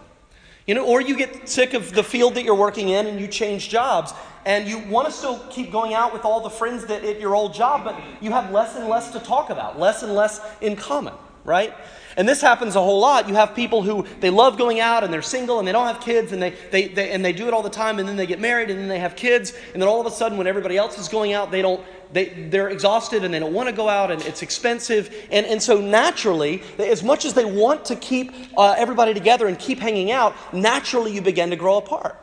You 0.66 0.76
know, 0.76 0.86
or 0.86 1.00
you 1.00 1.16
get 1.16 1.48
sick 1.48 1.74
of 1.74 1.92
the 1.92 2.04
field 2.04 2.36
that 2.36 2.44
you're 2.44 2.54
working 2.54 2.88
in 2.88 3.06
and 3.08 3.20
you 3.20 3.26
change 3.26 3.68
jobs, 3.68 4.12
and 4.46 4.68
you 4.68 4.78
want 4.78 5.08
to 5.08 5.12
still 5.12 5.40
keep 5.50 5.72
going 5.72 5.94
out 5.94 6.12
with 6.12 6.24
all 6.24 6.40
the 6.40 6.50
friends 6.50 6.86
that 6.86 7.04
at 7.04 7.20
your 7.20 7.34
old 7.34 7.52
job, 7.52 7.84
but 7.84 8.00
you 8.20 8.30
have 8.30 8.50
less 8.52 8.76
and 8.76 8.88
less 8.88 9.10
to 9.12 9.20
talk 9.20 9.50
about, 9.50 9.78
less 9.78 10.02
and 10.02 10.14
less 10.14 10.40
in 10.60 10.76
common, 10.76 11.14
right? 11.44 11.74
And 12.16 12.28
this 12.28 12.40
happens 12.40 12.76
a 12.76 12.80
whole 12.80 13.00
lot. 13.00 13.28
You 13.28 13.34
have 13.34 13.54
people 13.54 13.82
who 13.82 14.06
they 14.20 14.30
love 14.30 14.58
going 14.58 14.80
out 14.80 15.02
and 15.02 15.12
they're 15.12 15.22
single 15.22 15.58
and 15.58 15.66
they 15.66 15.72
don't 15.72 15.86
have 15.86 16.00
kids 16.00 16.32
and 16.32 16.42
they, 16.42 16.50
they, 16.70 16.88
they, 16.88 17.10
and 17.10 17.24
they 17.24 17.32
do 17.32 17.48
it 17.48 17.54
all 17.54 17.62
the 17.62 17.70
time 17.70 17.98
and 17.98 18.08
then 18.08 18.16
they 18.16 18.26
get 18.26 18.38
married 18.38 18.70
and 18.70 18.78
then 18.78 18.88
they 18.88 18.98
have 18.98 19.16
kids 19.16 19.54
and 19.72 19.80
then 19.80 19.88
all 19.88 20.00
of 20.00 20.06
a 20.06 20.10
sudden 20.10 20.36
when 20.36 20.46
everybody 20.46 20.76
else 20.76 20.98
is 20.98 21.08
going 21.08 21.32
out 21.32 21.50
they 21.50 21.62
don't 21.62 21.82
they, 22.12 22.26
they're 22.26 22.68
exhausted 22.68 23.24
and 23.24 23.32
they 23.32 23.38
don't 23.38 23.52
want 23.52 23.68
to 23.68 23.74
go 23.74 23.88
out 23.88 24.10
and 24.10 24.22
it's 24.22 24.42
expensive. 24.42 25.14
And, 25.30 25.46
and 25.46 25.62
so 25.62 25.80
naturally 25.80 26.62
as 26.78 27.02
much 27.02 27.24
as 27.24 27.34
they 27.34 27.44
want 27.44 27.86
to 27.86 27.96
keep 27.96 28.32
uh, 28.56 28.74
everybody 28.76 29.14
together 29.14 29.46
and 29.48 29.58
keep 29.58 29.78
hanging 29.78 30.10
out 30.10 30.34
naturally 30.52 31.12
you 31.12 31.22
begin 31.22 31.50
to 31.50 31.56
grow 31.56 31.78
apart. 31.78 32.16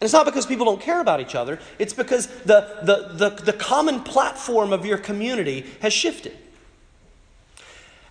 And 0.00 0.06
it's 0.06 0.12
not 0.12 0.26
because 0.26 0.46
people 0.46 0.64
don't 0.64 0.80
care 0.80 1.00
about 1.00 1.20
each 1.20 1.34
other. 1.34 1.58
It's 1.78 1.92
because 1.92 2.28
the, 2.44 2.78
the, 2.82 3.30
the, 3.30 3.42
the 3.42 3.52
common 3.52 4.00
platform 4.00 4.72
of 4.72 4.86
your 4.86 4.98
community 4.98 5.66
has 5.80 5.92
shifted. 5.92 6.36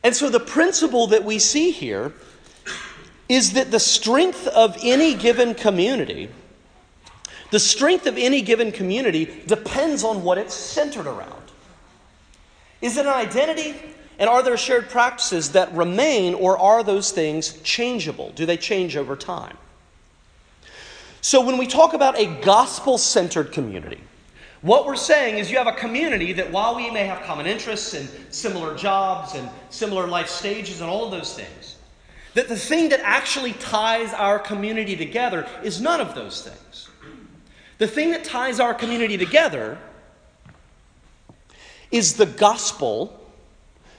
And 0.04 0.16
so 0.16 0.30
the 0.30 0.39
principle 0.39 1.08
that 1.08 1.24
we 1.24 1.39
see 1.39 1.72
here 1.72 2.13
is 3.30 3.54
that 3.54 3.72
the 3.72 3.80
strength 3.80 4.48
of 4.48 4.77
any 4.82 5.13
given 5.13 5.54
community, 5.54 6.30
the 7.51 7.60
strength 7.60 8.08
of 8.08 8.18
any 8.18 8.42
given 8.42 8.72
community 8.72 9.44
depends 9.46 10.04
on 10.04 10.24
what 10.24 10.38
it's 10.38 10.54
centered 10.54 11.08
around. 11.08 11.44
Is 12.82 12.98
it 12.98 13.06
an 13.06 13.13
identity? 13.13 13.75
And 14.20 14.30
are 14.30 14.42
there 14.42 14.58
shared 14.58 14.89
practices 14.89 15.51
that 15.51 15.72
remain, 15.74 16.34
or 16.34 16.58
are 16.58 16.84
those 16.84 17.12
things 17.12 17.62
changeable? 17.62 18.32
Do 18.32 18.46
they 18.46 18.58
change 18.58 18.98
over 18.98 19.16
time? 19.16 19.58
So, 21.22 21.46
when 21.46 21.58
we 21.58 21.68
talk 21.68 21.94
about 21.94 22.18
a 22.18 22.25
gospel 22.42 22.98
centered 22.98 23.51
community, 23.51 24.00
what 24.62 24.88
we're 24.88 24.96
saying 24.96 25.38
is 25.38 25.51
you 25.51 25.58
have 25.58 25.68
a 25.68 25.74
community 25.74 26.34
that 26.34 26.51
while 26.51 26.75
we 26.75 26.89
may 26.89 27.06
have 27.06 27.22
common 27.24 27.46
interests 27.46 27.94
and 27.94 28.10
similar 28.34 28.75
jobs 28.75 29.36
and 29.36 29.50
similar 29.70 30.08
life 30.08 30.30
stages 30.30 30.82
and 30.82 30.89
all 30.89 31.06
of 31.06 31.12
those 31.12 31.36
things, 31.36 31.77
that 32.34 32.48
the 32.48 32.56
thing 32.56 32.89
that 32.89 33.00
actually 33.04 33.54
ties 33.54 34.13
our 34.13 34.39
community 34.39 34.96
together 34.96 35.48
is 35.63 35.80
none 35.80 36.01
of 36.01 36.16
those 36.16 36.42
things. 36.42 36.87
The 37.77 37.88
thing 37.88 38.12
that 38.12 38.24
ties 38.24 38.60
our 38.60 38.74
community 38.74 39.17
together 39.17 39.77
is 41.91 42.15
the 42.15 42.25
gospel, 42.25 43.19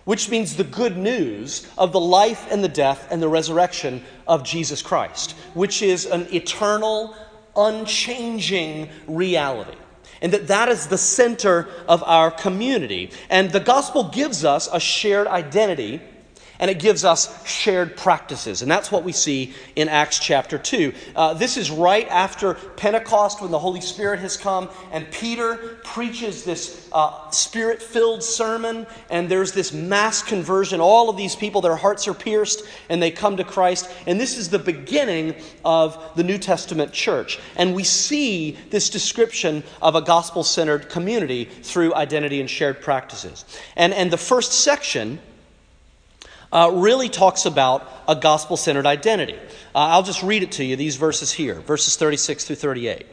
which 0.04 0.28
means 0.28 0.56
the 0.56 0.64
good 0.64 0.96
news 0.96 1.66
of 1.78 1.92
the 1.92 2.00
life 2.00 2.46
and 2.50 2.62
the 2.62 2.68
death 2.68 3.06
and 3.10 3.22
the 3.22 3.28
resurrection 3.28 4.02
of 4.26 4.42
Jesus 4.42 4.82
Christ, 4.82 5.32
which 5.54 5.82
is 5.82 6.06
an 6.06 6.26
eternal, 6.32 7.14
unchanging 7.56 8.88
reality 9.06 9.76
and 10.20 10.32
that 10.32 10.48
that 10.48 10.68
is 10.68 10.86
the 10.86 10.98
center 10.98 11.68
of 11.86 12.02
our 12.04 12.30
community. 12.30 13.10
And 13.30 13.50
the 13.50 13.60
gospel 13.60 14.04
gives 14.04 14.44
us 14.44 14.68
a 14.72 14.80
shared 14.80 15.26
identity 15.26 16.00
and 16.58 16.70
it 16.70 16.78
gives 16.78 17.04
us 17.04 17.46
shared 17.46 17.96
practices. 17.96 18.62
And 18.62 18.70
that's 18.70 18.90
what 18.90 19.04
we 19.04 19.12
see 19.12 19.54
in 19.76 19.88
Acts 19.88 20.18
chapter 20.18 20.58
2. 20.58 20.92
Uh, 21.14 21.34
this 21.34 21.56
is 21.56 21.70
right 21.70 22.08
after 22.08 22.54
Pentecost 22.54 23.40
when 23.40 23.50
the 23.50 23.58
Holy 23.58 23.80
Spirit 23.80 24.20
has 24.20 24.36
come, 24.36 24.68
and 24.90 25.10
Peter 25.10 25.78
preaches 25.84 26.44
this 26.44 26.88
uh, 26.92 27.30
spirit 27.30 27.82
filled 27.82 28.22
sermon, 28.22 28.86
and 29.10 29.28
there's 29.28 29.52
this 29.52 29.72
mass 29.72 30.22
conversion. 30.22 30.80
All 30.80 31.08
of 31.08 31.16
these 31.16 31.36
people, 31.36 31.60
their 31.60 31.76
hearts 31.76 32.08
are 32.08 32.14
pierced, 32.14 32.62
and 32.88 33.02
they 33.02 33.10
come 33.10 33.36
to 33.36 33.44
Christ. 33.44 33.90
And 34.06 34.18
this 34.18 34.36
is 34.36 34.48
the 34.48 34.58
beginning 34.58 35.34
of 35.64 36.12
the 36.16 36.24
New 36.24 36.38
Testament 36.38 36.92
church. 36.92 37.38
And 37.56 37.74
we 37.74 37.84
see 37.84 38.56
this 38.70 38.90
description 38.90 39.62
of 39.80 39.94
a 39.94 40.02
gospel 40.02 40.42
centered 40.42 40.88
community 40.88 41.44
through 41.44 41.94
identity 41.94 42.40
and 42.40 42.48
shared 42.48 42.80
practices. 42.80 43.44
And, 43.76 43.92
and 43.94 44.10
the 44.10 44.16
first 44.16 44.52
section 44.52 45.20
uh, 46.52 46.70
really 46.72 47.08
talks 47.08 47.46
about 47.46 47.90
a 48.06 48.16
gospel 48.16 48.56
centered 48.56 48.86
identity. 48.86 49.36
Uh, 49.74 49.78
I'll 49.78 50.02
just 50.02 50.22
read 50.22 50.42
it 50.42 50.52
to 50.52 50.64
you, 50.64 50.76
these 50.76 50.96
verses 50.96 51.32
here, 51.32 51.54
verses 51.54 51.96
36 51.96 52.44
through 52.44 52.56
38. 52.56 53.06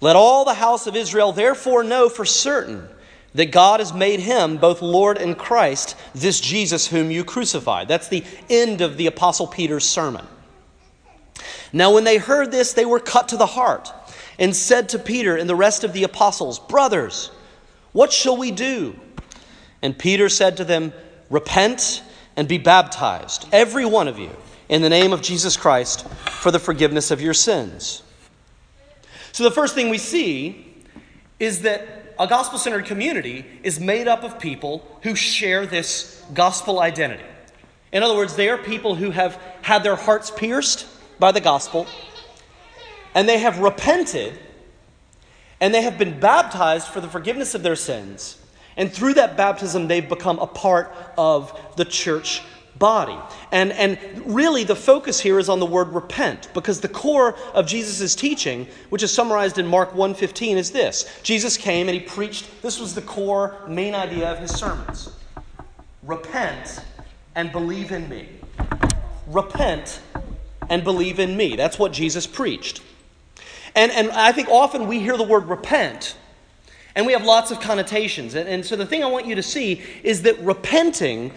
Let 0.00 0.16
all 0.16 0.44
the 0.44 0.54
house 0.54 0.86
of 0.86 0.96
Israel 0.96 1.32
therefore 1.32 1.82
know 1.82 2.08
for 2.08 2.24
certain 2.24 2.88
that 3.34 3.52
God 3.52 3.80
has 3.80 3.92
made 3.92 4.20
him 4.20 4.56
both 4.56 4.82
Lord 4.82 5.18
and 5.18 5.36
Christ, 5.36 5.96
this 6.14 6.40
Jesus 6.40 6.86
whom 6.86 7.10
you 7.10 7.24
crucified. 7.24 7.88
That's 7.88 8.08
the 8.08 8.24
end 8.48 8.80
of 8.80 8.96
the 8.96 9.06
Apostle 9.06 9.46
Peter's 9.46 9.86
sermon. 9.86 10.26
Now, 11.72 11.92
when 11.92 12.04
they 12.04 12.16
heard 12.16 12.50
this, 12.50 12.72
they 12.72 12.86
were 12.86 13.00
cut 13.00 13.28
to 13.28 13.36
the 13.36 13.46
heart 13.46 13.92
and 14.38 14.54
said 14.54 14.90
to 14.90 14.98
Peter 14.98 15.36
and 15.36 15.48
the 15.48 15.54
rest 15.54 15.84
of 15.84 15.92
the 15.92 16.04
apostles, 16.04 16.58
Brothers, 16.58 17.30
what 17.92 18.12
shall 18.12 18.36
we 18.36 18.50
do? 18.50 18.98
And 19.82 19.98
Peter 19.98 20.28
said 20.28 20.58
to 20.58 20.64
them, 20.64 20.92
Repent 21.28 22.02
and 22.36 22.46
be 22.46 22.58
baptized, 22.58 23.48
every 23.52 23.84
one 23.84 24.08
of 24.08 24.18
you, 24.18 24.30
in 24.68 24.82
the 24.82 24.88
name 24.88 25.12
of 25.12 25.22
Jesus 25.22 25.56
Christ 25.56 26.06
for 26.08 26.50
the 26.50 26.58
forgiveness 26.58 27.10
of 27.10 27.20
your 27.20 27.34
sins. 27.34 28.02
So, 29.32 29.44
the 29.44 29.50
first 29.50 29.74
thing 29.74 29.88
we 29.88 29.98
see 29.98 30.74
is 31.38 31.62
that 31.62 32.14
a 32.18 32.26
gospel 32.26 32.58
centered 32.58 32.86
community 32.86 33.44
is 33.62 33.78
made 33.78 34.08
up 34.08 34.22
of 34.22 34.38
people 34.38 34.86
who 35.02 35.14
share 35.14 35.66
this 35.66 36.24
gospel 36.32 36.80
identity. 36.80 37.24
In 37.92 38.02
other 38.02 38.16
words, 38.16 38.36
they 38.36 38.48
are 38.48 38.58
people 38.58 38.94
who 38.94 39.10
have 39.10 39.34
had 39.62 39.82
their 39.82 39.96
hearts 39.96 40.30
pierced 40.30 40.86
by 41.18 41.32
the 41.32 41.40
gospel, 41.40 41.86
and 43.14 43.28
they 43.28 43.38
have 43.38 43.58
repented, 43.58 44.38
and 45.60 45.74
they 45.74 45.82
have 45.82 45.98
been 45.98 46.18
baptized 46.18 46.88
for 46.88 47.00
the 47.00 47.08
forgiveness 47.08 47.54
of 47.54 47.62
their 47.62 47.76
sins 47.76 48.38
and 48.76 48.92
through 48.92 49.14
that 49.14 49.36
baptism, 49.36 49.88
they've 49.88 50.08
become 50.08 50.38
a 50.38 50.46
part 50.46 50.94
of 51.16 51.58
the 51.76 51.84
church 51.84 52.42
body. 52.78 53.16
And, 53.52 53.72
and 53.72 53.98
really, 54.26 54.64
the 54.64 54.76
focus 54.76 55.20
here 55.20 55.38
is 55.38 55.48
on 55.48 55.60
the 55.60 55.66
word 55.66 55.88
repent, 55.88 56.50
because 56.52 56.80
the 56.80 56.88
core 56.88 57.36
of 57.54 57.66
Jesus' 57.66 58.14
teaching, 58.14 58.66
which 58.90 59.02
is 59.02 59.12
summarized 59.12 59.58
in 59.58 59.66
Mark 59.66 59.92
1.15, 59.92 60.56
is 60.56 60.72
this. 60.72 61.20
Jesus 61.22 61.56
came 61.56 61.88
and 61.88 61.94
he 61.94 62.02
preached, 62.02 62.62
this 62.62 62.78
was 62.78 62.94
the 62.94 63.02
core 63.02 63.56
main 63.66 63.94
idea 63.94 64.30
of 64.30 64.38
his 64.38 64.50
sermons. 64.50 65.10
Repent 66.02 66.80
and 67.34 67.50
believe 67.50 67.92
in 67.92 68.08
me. 68.08 68.28
Repent 69.26 70.00
and 70.68 70.84
believe 70.84 71.18
in 71.18 71.36
me. 71.36 71.56
That's 71.56 71.78
what 71.78 71.92
Jesus 71.92 72.26
preached. 72.26 72.82
And, 73.74 73.92
and 73.92 74.10
I 74.10 74.32
think 74.32 74.48
often 74.48 74.86
we 74.86 75.00
hear 75.00 75.16
the 75.16 75.24
word 75.24 75.46
repent 75.46 76.16
and 76.96 77.06
we 77.06 77.12
have 77.12 77.24
lots 77.24 77.50
of 77.50 77.60
connotations. 77.60 78.34
And, 78.34 78.48
and 78.48 78.64
so 78.64 78.74
the 78.74 78.86
thing 78.86 79.04
I 79.04 79.06
want 79.06 79.26
you 79.26 79.34
to 79.36 79.42
see 79.42 79.82
is 80.02 80.22
that 80.22 80.38
repenting 80.40 81.30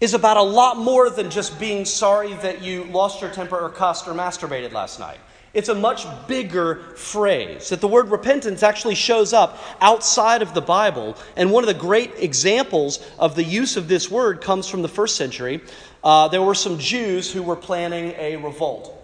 is 0.00 0.14
about 0.14 0.36
a 0.36 0.42
lot 0.42 0.76
more 0.76 1.10
than 1.10 1.30
just 1.30 1.58
being 1.58 1.84
sorry 1.84 2.34
that 2.34 2.62
you 2.62 2.84
lost 2.84 3.20
your 3.20 3.30
temper 3.30 3.58
or 3.58 3.70
cussed 3.70 4.06
or 4.06 4.12
masturbated 4.12 4.72
last 4.72 5.00
night. 5.00 5.18
It's 5.52 5.68
a 5.68 5.74
much 5.74 6.06
bigger 6.28 6.76
phrase. 6.96 7.70
That 7.70 7.80
the 7.80 7.88
word 7.88 8.10
repentance 8.10 8.62
actually 8.62 8.94
shows 8.94 9.32
up 9.32 9.58
outside 9.80 10.42
of 10.42 10.54
the 10.54 10.60
Bible. 10.60 11.16
And 11.34 11.50
one 11.50 11.64
of 11.64 11.68
the 11.68 11.74
great 11.74 12.12
examples 12.18 13.04
of 13.18 13.34
the 13.34 13.42
use 13.42 13.76
of 13.76 13.88
this 13.88 14.10
word 14.10 14.42
comes 14.42 14.68
from 14.68 14.82
the 14.82 14.88
first 14.88 15.16
century. 15.16 15.60
Uh, 16.04 16.28
there 16.28 16.42
were 16.42 16.54
some 16.54 16.78
Jews 16.78 17.32
who 17.32 17.42
were 17.42 17.56
planning 17.56 18.14
a 18.16 18.36
revolt. 18.36 18.96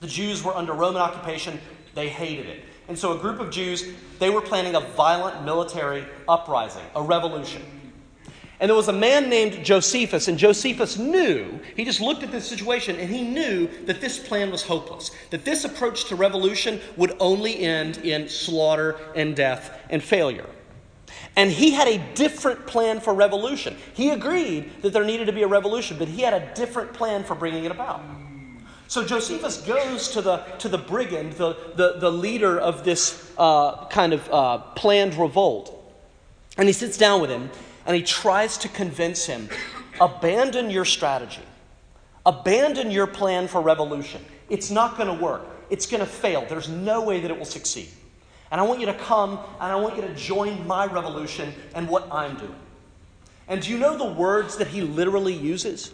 The 0.00 0.06
Jews 0.06 0.42
were 0.42 0.54
under 0.54 0.72
Roman 0.72 1.02
occupation, 1.02 1.58
they 1.94 2.08
hated 2.08 2.46
it. 2.46 2.64
And 2.88 2.98
so 2.98 3.16
a 3.16 3.18
group 3.18 3.40
of 3.40 3.50
Jews, 3.50 3.84
they 4.18 4.30
were 4.30 4.40
planning 4.40 4.74
a 4.76 4.80
violent 4.80 5.44
military 5.44 6.04
uprising, 6.28 6.84
a 6.94 7.02
revolution. 7.02 7.62
And 8.58 8.70
there 8.70 8.76
was 8.76 8.88
a 8.88 8.92
man 8.92 9.28
named 9.28 9.64
Josephus, 9.64 10.28
and 10.28 10.38
Josephus 10.38 10.96
knew, 10.96 11.60
he 11.74 11.84
just 11.84 12.00
looked 12.00 12.22
at 12.22 12.32
this 12.32 12.46
situation 12.46 12.96
and 12.96 13.10
he 13.10 13.22
knew 13.22 13.68
that 13.84 14.00
this 14.00 14.18
plan 14.18 14.50
was 14.50 14.62
hopeless, 14.62 15.10
that 15.30 15.44
this 15.44 15.64
approach 15.64 16.06
to 16.06 16.16
revolution 16.16 16.80
would 16.96 17.14
only 17.20 17.58
end 17.58 17.98
in 17.98 18.28
slaughter 18.28 18.98
and 19.14 19.36
death 19.36 19.78
and 19.90 20.02
failure. 20.02 20.46
And 21.36 21.50
he 21.50 21.72
had 21.72 21.86
a 21.86 21.98
different 22.14 22.66
plan 22.66 23.00
for 23.00 23.12
revolution. 23.12 23.76
He 23.92 24.10
agreed 24.10 24.80
that 24.80 24.94
there 24.94 25.04
needed 25.04 25.26
to 25.26 25.32
be 25.32 25.42
a 25.42 25.46
revolution, 25.46 25.98
but 25.98 26.08
he 26.08 26.22
had 26.22 26.32
a 26.32 26.54
different 26.54 26.94
plan 26.94 27.24
for 27.24 27.34
bringing 27.34 27.64
it 27.64 27.70
about. 27.70 28.02
So 28.88 29.04
Josephus 29.04 29.60
goes 29.62 30.08
to 30.10 30.22
the, 30.22 30.38
to 30.58 30.68
the 30.68 30.78
brigand, 30.78 31.32
the, 31.32 31.56
the, 31.74 31.96
the 31.98 32.10
leader 32.10 32.58
of 32.58 32.84
this 32.84 33.32
uh, 33.36 33.86
kind 33.86 34.12
of 34.12 34.28
uh, 34.30 34.58
planned 34.58 35.14
revolt, 35.14 35.72
and 36.56 36.68
he 36.68 36.72
sits 36.72 36.96
down 36.96 37.20
with 37.20 37.30
him 37.30 37.50
and 37.84 37.96
he 37.96 38.02
tries 38.02 38.58
to 38.58 38.68
convince 38.68 39.26
him 39.26 39.48
abandon 40.00 40.70
your 40.70 40.84
strategy, 40.84 41.42
abandon 42.24 42.90
your 42.90 43.06
plan 43.06 43.48
for 43.48 43.60
revolution. 43.60 44.24
It's 44.48 44.70
not 44.70 44.96
going 44.96 45.08
to 45.08 45.22
work, 45.22 45.42
it's 45.70 45.86
going 45.86 46.00
to 46.00 46.06
fail. 46.06 46.46
There's 46.48 46.68
no 46.68 47.02
way 47.02 47.20
that 47.20 47.30
it 47.30 47.36
will 47.36 47.44
succeed. 47.44 47.88
And 48.50 48.60
I 48.60 48.64
want 48.64 48.80
you 48.80 48.86
to 48.86 48.94
come 48.94 49.40
and 49.60 49.72
I 49.72 49.76
want 49.76 49.96
you 49.96 50.02
to 50.02 50.14
join 50.14 50.66
my 50.66 50.86
revolution 50.86 51.52
and 51.74 51.88
what 51.88 52.08
I'm 52.12 52.36
doing. 52.36 52.54
And 53.48 53.60
do 53.60 53.70
you 53.70 53.78
know 53.78 53.96
the 53.96 54.12
words 54.12 54.56
that 54.56 54.68
he 54.68 54.82
literally 54.82 55.34
uses? 55.34 55.92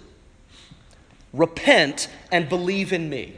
Repent 1.33 2.09
and 2.31 2.49
believe 2.49 2.93
in 2.93 3.09
me. 3.09 3.35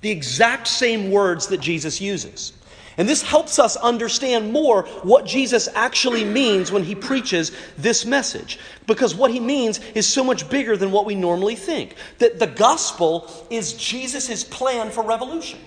The 0.00 0.10
exact 0.10 0.68
same 0.68 1.10
words 1.10 1.48
that 1.48 1.60
Jesus 1.60 2.00
uses. 2.00 2.52
And 2.98 3.08
this 3.08 3.22
helps 3.22 3.58
us 3.58 3.76
understand 3.76 4.52
more 4.52 4.82
what 5.02 5.26
Jesus 5.26 5.68
actually 5.74 6.24
means 6.24 6.72
when 6.72 6.82
he 6.82 6.94
preaches 6.94 7.52
this 7.76 8.06
message. 8.06 8.58
Because 8.86 9.14
what 9.14 9.30
he 9.30 9.40
means 9.40 9.80
is 9.94 10.06
so 10.06 10.24
much 10.24 10.48
bigger 10.48 10.76
than 10.76 10.92
what 10.92 11.04
we 11.04 11.14
normally 11.14 11.56
think. 11.56 11.94
That 12.18 12.38
the 12.38 12.46
gospel 12.46 13.30
is 13.50 13.74
Jesus' 13.74 14.44
plan 14.44 14.90
for 14.90 15.02
revolution. 15.02 15.58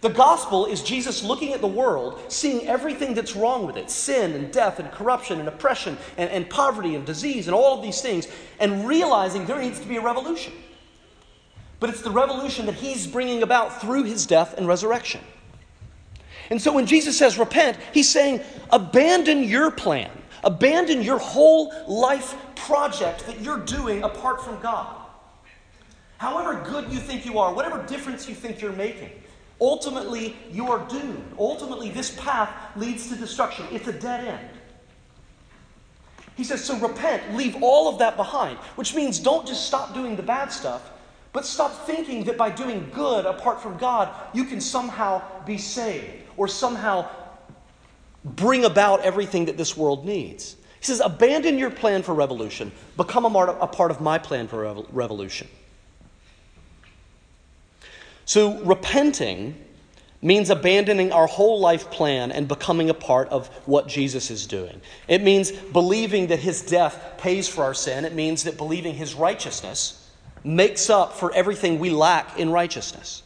The 0.00 0.08
gospel 0.10 0.66
is 0.66 0.82
Jesus 0.82 1.24
looking 1.24 1.52
at 1.52 1.60
the 1.60 1.66
world, 1.66 2.20
seeing 2.28 2.68
everything 2.68 3.14
that's 3.14 3.34
wrong 3.34 3.66
with 3.66 3.76
it 3.76 3.90
sin 3.90 4.32
and 4.32 4.52
death 4.52 4.78
and 4.78 4.90
corruption 4.92 5.40
and 5.40 5.48
oppression 5.48 5.98
and, 6.16 6.30
and 6.30 6.48
poverty 6.48 6.94
and 6.94 7.04
disease 7.04 7.48
and 7.48 7.54
all 7.54 7.76
of 7.76 7.82
these 7.82 8.00
things, 8.00 8.28
and 8.60 8.86
realizing 8.86 9.44
there 9.44 9.60
needs 9.60 9.80
to 9.80 9.88
be 9.88 9.96
a 9.96 10.00
revolution. 10.00 10.52
But 11.80 11.90
it's 11.90 12.02
the 12.02 12.10
revolution 12.10 12.66
that 12.66 12.76
he's 12.76 13.06
bringing 13.06 13.42
about 13.42 13.80
through 13.80 14.04
his 14.04 14.26
death 14.26 14.54
and 14.56 14.68
resurrection. 14.68 15.20
And 16.50 16.62
so 16.62 16.72
when 16.72 16.86
Jesus 16.86 17.18
says 17.18 17.38
repent, 17.38 17.76
he's 17.92 18.08
saying 18.08 18.40
abandon 18.70 19.44
your 19.44 19.70
plan, 19.70 20.10
abandon 20.44 21.02
your 21.02 21.18
whole 21.18 21.72
life 21.86 22.36
project 22.54 23.26
that 23.26 23.40
you're 23.40 23.58
doing 23.58 24.02
apart 24.02 24.44
from 24.44 24.60
God. 24.60 24.94
However 26.18 26.62
good 26.64 26.90
you 26.92 26.98
think 26.98 27.24
you 27.24 27.38
are, 27.38 27.52
whatever 27.52 27.84
difference 27.86 28.28
you 28.28 28.34
think 28.34 28.60
you're 28.60 28.72
making, 28.72 29.10
Ultimately, 29.60 30.36
you 30.52 30.70
are 30.70 30.86
doomed. 30.88 31.34
Ultimately, 31.38 31.90
this 31.90 32.14
path 32.16 32.50
leads 32.76 33.08
to 33.08 33.16
destruction. 33.16 33.66
It's 33.72 33.88
a 33.88 33.92
dead 33.92 34.26
end. 34.26 34.48
He 36.36 36.44
says, 36.44 36.64
so 36.64 36.78
repent, 36.78 37.34
leave 37.34 37.56
all 37.62 37.88
of 37.88 37.98
that 37.98 38.16
behind, 38.16 38.58
which 38.76 38.94
means 38.94 39.18
don't 39.18 39.44
just 39.44 39.66
stop 39.66 39.92
doing 39.92 40.14
the 40.14 40.22
bad 40.22 40.52
stuff, 40.52 40.90
but 41.32 41.44
stop 41.44 41.86
thinking 41.86 42.22
that 42.24 42.38
by 42.38 42.50
doing 42.50 42.88
good 42.94 43.26
apart 43.26 43.60
from 43.60 43.76
God, 43.76 44.14
you 44.32 44.44
can 44.44 44.60
somehow 44.60 45.20
be 45.44 45.58
saved 45.58 46.06
or 46.36 46.46
somehow 46.46 47.08
bring 48.24 48.64
about 48.64 49.00
everything 49.00 49.46
that 49.46 49.56
this 49.56 49.76
world 49.76 50.04
needs. 50.04 50.54
He 50.78 50.86
says, 50.86 51.00
abandon 51.00 51.58
your 51.58 51.70
plan 51.70 52.04
for 52.04 52.14
revolution, 52.14 52.70
become 52.96 53.24
a 53.24 53.66
part 53.66 53.90
of 53.90 54.00
my 54.00 54.18
plan 54.18 54.46
for 54.46 54.84
revolution. 54.92 55.48
So, 58.28 58.62
repenting 58.62 59.56
means 60.20 60.50
abandoning 60.50 61.12
our 61.12 61.26
whole 61.26 61.60
life 61.60 61.90
plan 61.90 62.30
and 62.30 62.46
becoming 62.46 62.90
a 62.90 62.94
part 62.94 63.26
of 63.30 63.48
what 63.64 63.88
Jesus 63.88 64.30
is 64.30 64.46
doing. 64.46 64.82
It 65.08 65.22
means 65.22 65.50
believing 65.50 66.26
that 66.26 66.38
his 66.38 66.60
death 66.60 67.14
pays 67.16 67.48
for 67.48 67.64
our 67.64 67.72
sin. 67.72 68.04
It 68.04 68.12
means 68.12 68.44
that 68.44 68.58
believing 68.58 68.92
his 68.92 69.14
righteousness 69.14 70.10
makes 70.44 70.90
up 70.90 71.14
for 71.14 71.32
everything 71.32 71.78
we 71.78 71.88
lack 71.88 72.38
in 72.38 72.50
righteousness. 72.50 73.22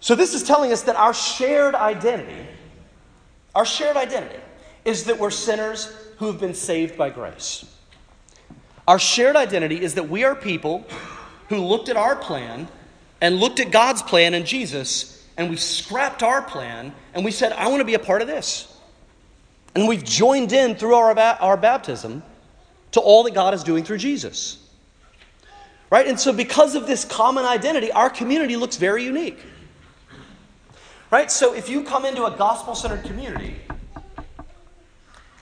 So, 0.00 0.16
this 0.16 0.34
is 0.34 0.42
telling 0.42 0.72
us 0.72 0.82
that 0.82 0.96
our 0.96 1.14
shared 1.14 1.76
identity, 1.76 2.48
our 3.54 3.64
shared 3.64 3.96
identity, 3.96 4.42
is 4.84 5.04
that 5.04 5.20
we're 5.20 5.30
sinners 5.30 5.86
who 6.16 6.26
have 6.26 6.40
been 6.40 6.54
saved 6.54 6.98
by 6.98 7.10
grace. 7.10 7.64
Our 8.88 8.98
shared 8.98 9.36
identity 9.36 9.80
is 9.80 9.94
that 9.94 10.08
we 10.08 10.24
are 10.24 10.34
people 10.34 10.84
who 11.52 11.64
looked 11.64 11.88
at 11.88 11.96
our 11.96 12.16
plan 12.16 12.66
and 13.20 13.36
looked 13.36 13.60
at 13.60 13.70
God's 13.70 14.02
plan 14.02 14.32
and 14.32 14.46
Jesus, 14.46 15.26
and 15.36 15.50
we 15.50 15.56
scrapped 15.56 16.22
our 16.22 16.40
plan 16.40 16.94
and 17.14 17.24
we 17.24 17.30
said, 17.30 17.52
I 17.52 17.68
want 17.68 17.80
to 17.80 17.84
be 17.84 17.94
a 17.94 17.98
part 17.98 18.22
of 18.22 18.28
this. 18.28 18.74
And 19.74 19.86
we've 19.86 20.04
joined 20.04 20.52
in 20.52 20.74
through 20.74 20.94
our, 20.94 21.18
our 21.18 21.56
baptism 21.56 22.22
to 22.92 23.00
all 23.00 23.22
that 23.24 23.34
God 23.34 23.52
is 23.54 23.62
doing 23.62 23.84
through 23.84 23.98
Jesus. 23.98 24.58
Right? 25.90 26.06
And 26.06 26.18
so, 26.18 26.32
because 26.32 26.74
of 26.74 26.86
this 26.86 27.04
common 27.04 27.44
identity, 27.44 27.92
our 27.92 28.08
community 28.08 28.56
looks 28.56 28.76
very 28.76 29.04
unique. 29.04 29.38
Right? 31.10 31.30
So, 31.30 31.54
if 31.54 31.68
you 31.68 31.84
come 31.84 32.06
into 32.06 32.24
a 32.24 32.30
gospel 32.30 32.74
centered 32.74 33.04
community 33.04 33.56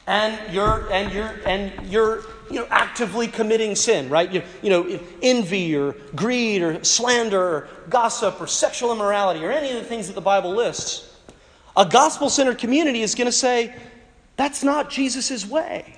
and 0.09 0.53
you're, 0.53 0.93
and 0.93 1.13
you're, 1.13 1.35
and 1.47 1.73
you're 1.89 2.25
you 2.51 2.57
know, 2.57 2.67
actively 2.71 3.29
committing 3.29 3.77
sin, 3.77 4.09
right? 4.09 4.31
You, 4.31 4.43
you 4.61 4.71
know, 4.71 5.01
envy 5.23 5.77
or 5.77 5.93
greed 6.15 6.63
or 6.63 6.83
slander 6.83 7.41
or 7.41 7.69
gossip 7.89 8.41
or 8.41 8.47
sexual 8.47 8.93
immorality 8.93 9.45
or 9.45 9.51
any 9.51 9.71
of 9.71 9.77
the 9.77 9.85
things 9.85 10.09
that 10.09 10.15
the 10.15 10.21
Bible 10.21 10.55
lists, 10.55 11.17
a 11.77 11.87
gospel 11.87 12.29
centered 12.29 12.59
community 12.59 13.03
is 13.03 13.15
going 13.15 13.27
to 13.27 13.33
say, 13.33 13.75
that's 14.37 14.65
not 14.65 14.91
Jesus' 14.91 15.47
way. 15.47 15.97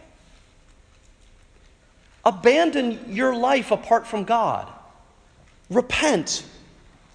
Abandon 2.25 3.01
your 3.09 3.35
life 3.35 3.71
apart 3.71 4.07
from 4.07 4.25
God. 4.25 4.71
Repent 5.71 6.45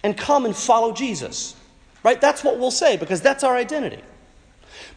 and 0.04 0.18
come 0.18 0.46
and 0.46 0.56
follow 0.56 0.92
Jesus. 0.94 1.56
Right? 2.04 2.20
That's 2.20 2.44
what 2.44 2.58
we'll 2.58 2.72
say 2.72 2.98
because 2.98 3.22
that's 3.22 3.44
our 3.44 3.56
identity. 3.56 4.02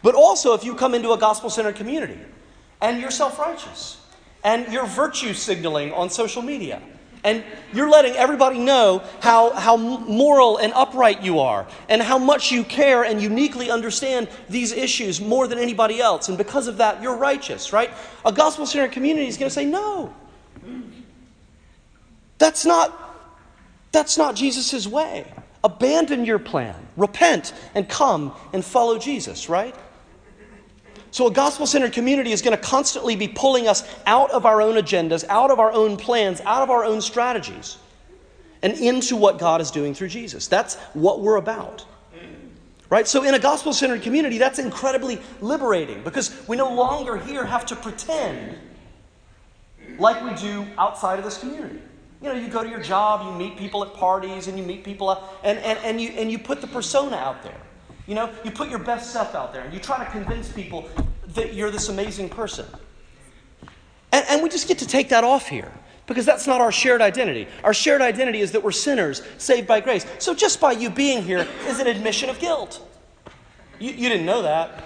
But 0.01 0.15
also, 0.15 0.53
if 0.53 0.63
you 0.63 0.75
come 0.75 0.95
into 0.95 1.11
a 1.11 1.17
gospel 1.17 1.49
centered 1.49 1.75
community 1.75 2.19
and 2.81 2.99
you're 2.99 3.11
self 3.11 3.37
righteous 3.37 4.00
and 4.43 4.71
you're 4.71 4.85
virtue 4.85 5.33
signaling 5.33 5.91
on 5.93 6.09
social 6.09 6.41
media 6.41 6.81
and 7.23 7.43
you're 7.73 7.89
letting 7.89 8.15
everybody 8.15 8.57
know 8.57 9.03
how, 9.19 9.51
how 9.51 9.77
moral 9.77 10.57
and 10.57 10.73
upright 10.73 11.21
you 11.21 11.39
are 11.39 11.67
and 11.87 12.01
how 12.01 12.17
much 12.17 12.51
you 12.51 12.63
care 12.63 13.03
and 13.03 13.21
uniquely 13.21 13.69
understand 13.69 14.27
these 14.49 14.71
issues 14.71 15.21
more 15.21 15.47
than 15.47 15.59
anybody 15.59 16.01
else. 16.01 16.29
And 16.29 16.37
because 16.37 16.67
of 16.67 16.77
that, 16.77 17.01
you're 17.01 17.15
righteous, 17.15 17.71
right? 17.71 17.91
A 18.25 18.31
gospel 18.31 18.65
centered 18.65 18.91
community 18.91 19.27
is 19.27 19.37
going 19.37 19.49
to 19.49 19.53
say, 19.53 19.65
no. 19.65 20.13
That's 22.39 22.65
not, 22.65 22.91
that's 23.91 24.17
not 24.17 24.35
Jesus' 24.35 24.87
way. 24.87 25.31
Abandon 25.63 26.25
your 26.25 26.39
plan, 26.39 26.75
repent, 26.97 27.53
and 27.75 27.87
come 27.87 28.33
and 28.51 28.65
follow 28.65 28.97
Jesus, 28.97 29.47
right? 29.47 29.75
So, 31.11 31.27
a 31.27 31.31
gospel 31.31 31.67
centered 31.67 31.91
community 31.91 32.31
is 32.31 32.41
going 32.41 32.55
to 32.55 32.63
constantly 32.63 33.17
be 33.17 33.27
pulling 33.27 33.67
us 33.67 33.83
out 34.05 34.31
of 34.31 34.45
our 34.45 34.61
own 34.61 34.75
agendas, 34.75 35.25
out 35.27 35.51
of 35.51 35.59
our 35.59 35.71
own 35.71 35.97
plans, 35.97 36.39
out 36.41 36.63
of 36.63 36.69
our 36.69 36.85
own 36.85 37.01
strategies, 37.01 37.77
and 38.61 38.73
into 38.73 39.17
what 39.17 39.37
God 39.37 39.59
is 39.59 39.71
doing 39.71 39.93
through 39.93 40.07
Jesus. 40.07 40.47
That's 40.47 40.75
what 40.93 41.19
we're 41.19 41.35
about. 41.35 41.85
Right? 42.89 43.07
So, 43.07 43.23
in 43.23 43.33
a 43.33 43.39
gospel 43.39 43.73
centered 43.73 44.03
community, 44.03 44.37
that's 44.37 44.57
incredibly 44.57 45.19
liberating 45.41 46.01
because 46.03 46.47
we 46.47 46.55
no 46.55 46.73
longer 46.73 47.17
here 47.17 47.45
have 47.45 47.65
to 47.67 47.75
pretend 47.75 48.57
like 49.97 50.23
we 50.23 50.33
do 50.35 50.65
outside 50.77 51.19
of 51.19 51.25
this 51.25 51.37
community. 51.37 51.79
You 52.21 52.29
know, 52.29 52.35
you 52.35 52.47
go 52.49 52.63
to 52.63 52.69
your 52.69 52.81
job, 52.81 53.25
you 53.25 53.37
meet 53.37 53.57
people 53.57 53.83
at 53.83 53.93
parties, 53.93 54.47
and 54.47 54.57
you 54.57 54.63
meet 54.63 54.83
people, 54.83 55.11
and, 55.43 55.57
and, 55.59 55.79
and, 55.79 55.99
you, 55.99 56.09
and 56.09 56.31
you 56.31 56.37
put 56.37 56.61
the 56.61 56.67
persona 56.67 57.15
out 57.15 57.43
there. 57.43 57.59
You 58.07 58.15
know, 58.15 58.29
you 58.43 58.51
put 58.51 58.69
your 58.69 58.79
best 58.79 59.11
self 59.11 59.35
out 59.35 59.53
there 59.53 59.63
and 59.63 59.73
you 59.73 59.79
try 59.79 60.03
to 60.03 60.09
convince 60.11 60.51
people 60.51 60.89
that 61.29 61.53
you're 61.53 61.71
this 61.71 61.89
amazing 61.89 62.29
person. 62.29 62.65
And, 64.11 64.25
and 64.29 64.43
we 64.43 64.49
just 64.49 64.67
get 64.67 64.79
to 64.79 64.87
take 64.87 65.09
that 65.09 65.23
off 65.23 65.47
here 65.47 65.71
because 66.07 66.25
that's 66.25 66.47
not 66.47 66.59
our 66.61 66.71
shared 66.71 67.01
identity. 67.01 67.47
Our 67.63 67.73
shared 67.73 68.01
identity 68.01 68.41
is 68.41 68.51
that 68.51 68.63
we're 68.63 68.71
sinners 68.71 69.21
saved 69.37 69.67
by 69.67 69.79
grace. 69.79 70.05
So 70.19 70.33
just 70.33 70.59
by 70.59 70.73
you 70.73 70.89
being 70.89 71.23
here 71.23 71.47
is 71.67 71.79
an 71.79 71.87
admission 71.87 72.29
of 72.29 72.39
guilt. 72.39 72.85
You, 73.79 73.91
you 73.91 74.09
didn't 74.09 74.25
know 74.25 74.41
that. 74.41 74.83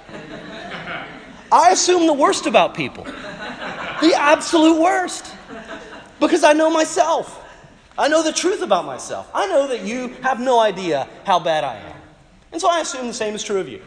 I 1.52 1.72
assume 1.72 2.06
the 2.06 2.14
worst 2.14 2.48
about 2.48 2.76
people, 2.76 3.04
the 3.04 4.14
absolute 4.16 4.80
worst, 4.80 5.34
because 6.20 6.44
I 6.44 6.54
know 6.54 6.70
myself. 6.70 7.44
I 7.98 8.08
know 8.08 8.24
the 8.24 8.34
truth 8.34 8.62
about 8.62 8.86
myself. 8.86 9.30
I 9.34 9.48
know 9.48 9.68
that 9.68 9.82
you 9.86 10.10
have 10.22 10.40
no 10.40 10.60
idea 10.60 11.08
how 11.26 11.40
bad 11.40 11.64
I 11.64 11.76
am. 11.76 11.95
And 12.56 12.62
so 12.62 12.70
I 12.70 12.80
assume 12.80 13.08
the 13.08 13.14
same 13.14 13.36
is 13.36 13.44
true 13.44 13.60
of 13.60 13.68
you. 13.68 13.82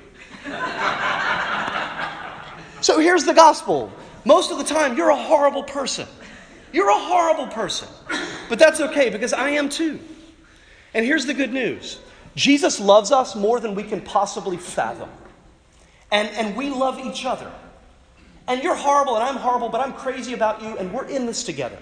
so 2.82 3.00
here's 3.00 3.24
the 3.24 3.32
gospel. 3.32 3.90
Most 4.26 4.50
of 4.50 4.58
the 4.58 4.64
time, 4.64 4.94
you're 4.94 5.08
a 5.08 5.16
horrible 5.16 5.62
person. 5.62 6.06
You're 6.70 6.90
a 6.90 6.98
horrible 6.98 7.46
person. 7.46 7.88
But 8.50 8.58
that's 8.58 8.78
okay 8.82 9.08
because 9.08 9.32
I 9.32 9.48
am 9.52 9.70
too. 9.70 9.98
And 10.92 11.06
here's 11.06 11.24
the 11.24 11.32
good 11.32 11.50
news 11.50 11.98
Jesus 12.36 12.78
loves 12.78 13.10
us 13.10 13.34
more 13.34 13.58
than 13.58 13.74
we 13.74 13.84
can 13.84 14.02
possibly 14.02 14.58
fathom. 14.58 15.08
And, 16.10 16.28
and 16.36 16.54
we 16.54 16.68
love 16.68 16.98
each 16.98 17.24
other. 17.24 17.50
And 18.48 18.62
you're 18.62 18.76
horrible 18.76 19.14
and 19.14 19.24
I'm 19.24 19.36
horrible, 19.36 19.70
but 19.70 19.80
I'm 19.80 19.94
crazy 19.94 20.34
about 20.34 20.60
you, 20.60 20.76
and 20.76 20.92
we're 20.92 21.06
in 21.06 21.24
this 21.24 21.42
together. 21.42 21.78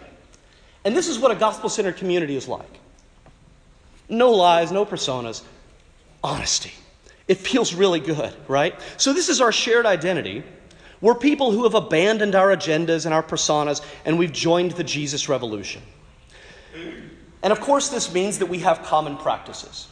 And 0.85 0.97
this 0.97 1.09
is 1.09 1.19
what 1.19 1.33
a 1.33 1.35
gospel 1.35 1.69
centered 1.69 1.97
community 1.97 2.37
is 2.37 2.47
like 2.47 2.79
no 4.09 4.31
lies, 4.31 4.71
no 4.71 4.87
personas, 4.87 5.43
honesty. 6.27 6.73
It 7.29 7.39
feels 7.39 7.73
really 7.73 8.01
good, 8.01 8.35
right? 8.49 8.75
So, 8.97 9.13
this 9.13 9.29
is 9.29 9.41
our 9.41 9.53
shared 9.53 9.87
identity. 9.87 10.43
We're 11.01 11.15
people 11.15 11.53
who 11.53 11.65
have 11.65 11.75
abandoned 11.75 12.35
our 12.35 12.49
agendas 12.49 13.05
and 13.05 13.15
our 13.15 13.23
personas, 13.23 13.85
and 14.05 14.19
we've 14.19 14.33
joined 14.33 14.73
the 14.73 14.85
Jesus 14.85 15.29
revolution. 15.29 15.83
And 17.43 17.53
of 17.53 17.61
course, 17.61 17.89
this 17.89 18.13
means 18.13 18.39
that 18.39 18.47
we 18.47 18.61
have 18.61 18.83
common 18.83 19.17
practices. 19.17 19.89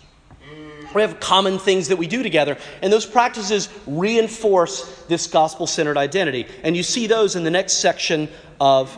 We 0.94 1.02
have 1.02 1.18
common 1.20 1.58
things 1.58 1.88
that 1.88 1.96
we 1.96 2.06
do 2.06 2.22
together, 2.22 2.56
and 2.82 2.92
those 2.92 3.06
practices 3.06 3.68
reinforce 3.86 5.04
this 5.08 5.26
gospel 5.26 5.66
centered 5.66 5.96
identity. 5.96 6.46
And 6.62 6.76
you 6.76 6.82
see 6.82 7.06
those 7.06 7.36
in 7.36 7.44
the 7.44 7.50
next 7.50 7.74
section 7.74 8.28
of 8.60 8.96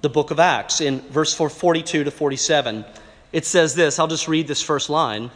the 0.00 0.08
book 0.08 0.30
of 0.30 0.40
Acts, 0.40 0.80
in 0.80 1.00
verse 1.00 1.34
42 1.34 2.04
to 2.04 2.10
47. 2.10 2.84
It 3.32 3.44
says 3.44 3.74
this 3.74 3.98
I'll 3.98 4.06
just 4.06 4.28
read 4.28 4.48
this 4.48 4.62
first 4.62 4.90
line. 4.90 5.30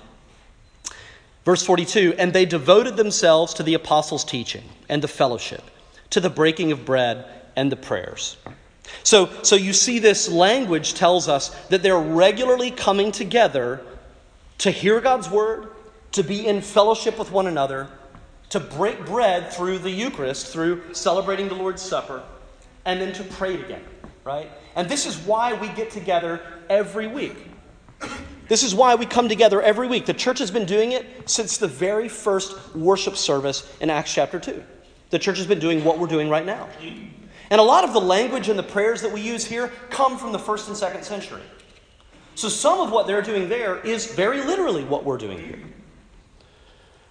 Verse 1.48 1.62
42 1.62 2.12
And 2.18 2.34
they 2.34 2.44
devoted 2.44 2.98
themselves 2.98 3.54
to 3.54 3.62
the 3.62 3.72
apostles' 3.72 4.22
teaching 4.22 4.64
and 4.90 5.00
the 5.00 5.08
fellowship, 5.08 5.62
to 6.10 6.20
the 6.20 6.28
breaking 6.28 6.72
of 6.72 6.84
bread 6.84 7.24
and 7.56 7.72
the 7.72 7.76
prayers. 7.76 8.36
So, 9.02 9.30
so 9.42 9.56
you 9.56 9.72
see, 9.72 9.98
this 9.98 10.28
language 10.28 10.92
tells 10.92 11.26
us 11.26 11.48
that 11.70 11.82
they're 11.82 11.98
regularly 11.98 12.70
coming 12.70 13.12
together 13.12 13.80
to 14.58 14.70
hear 14.70 15.00
God's 15.00 15.30
word, 15.30 15.70
to 16.12 16.22
be 16.22 16.46
in 16.46 16.60
fellowship 16.60 17.18
with 17.18 17.32
one 17.32 17.46
another, 17.46 17.88
to 18.50 18.60
break 18.60 19.06
bread 19.06 19.50
through 19.50 19.78
the 19.78 19.90
Eucharist, 19.90 20.48
through 20.48 20.92
celebrating 20.92 21.48
the 21.48 21.54
Lord's 21.54 21.80
Supper, 21.80 22.22
and 22.84 23.00
then 23.00 23.14
to 23.14 23.24
pray 23.24 23.56
together, 23.56 23.80
right? 24.22 24.50
And 24.76 24.86
this 24.86 25.06
is 25.06 25.16
why 25.20 25.54
we 25.54 25.68
get 25.68 25.90
together 25.90 26.42
every 26.68 27.06
week. 27.06 27.38
This 28.48 28.62
is 28.62 28.74
why 28.74 28.94
we 28.94 29.06
come 29.06 29.28
together 29.28 29.60
every 29.60 29.86
week. 29.86 30.06
The 30.06 30.14
church 30.14 30.38
has 30.38 30.50
been 30.50 30.64
doing 30.64 30.92
it 30.92 31.28
since 31.28 31.58
the 31.58 31.68
very 31.68 32.08
first 32.08 32.74
worship 32.74 33.16
service 33.16 33.70
in 33.80 33.90
Acts 33.90 34.12
chapter 34.12 34.40
2. 34.40 34.64
The 35.10 35.18
church 35.18 35.38
has 35.38 35.46
been 35.46 35.58
doing 35.58 35.84
what 35.84 35.98
we're 35.98 36.06
doing 36.06 36.28
right 36.28 36.46
now. 36.46 36.68
And 37.50 37.60
a 37.60 37.64
lot 37.64 37.84
of 37.84 37.92
the 37.92 38.00
language 38.00 38.48
and 38.48 38.58
the 38.58 38.62
prayers 38.62 39.02
that 39.02 39.12
we 39.12 39.20
use 39.20 39.44
here 39.44 39.68
come 39.90 40.18
from 40.18 40.32
the 40.32 40.38
first 40.38 40.68
and 40.68 40.76
second 40.76 41.04
century. 41.04 41.42
So 42.34 42.48
some 42.48 42.80
of 42.80 42.90
what 42.90 43.06
they're 43.06 43.22
doing 43.22 43.48
there 43.48 43.78
is 43.78 44.14
very 44.14 44.42
literally 44.42 44.84
what 44.84 45.04
we're 45.04 45.18
doing 45.18 45.38
here. 45.38 45.60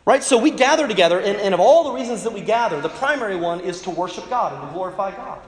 Right? 0.05 0.23
So 0.23 0.37
we 0.37 0.51
gather 0.51 0.87
together, 0.87 1.19
and, 1.19 1.37
and 1.37 1.53
of 1.53 1.59
all 1.59 1.83
the 1.83 1.91
reasons 1.91 2.23
that 2.23 2.31
we 2.31 2.41
gather, 2.41 2.79
the 2.79 2.89
primary 2.89 3.35
one 3.35 3.59
is 3.59 3.81
to 3.81 3.89
worship 3.89 4.29
God 4.29 4.53
and 4.53 4.61
to 4.61 4.73
glorify 4.73 5.13
God. 5.13 5.41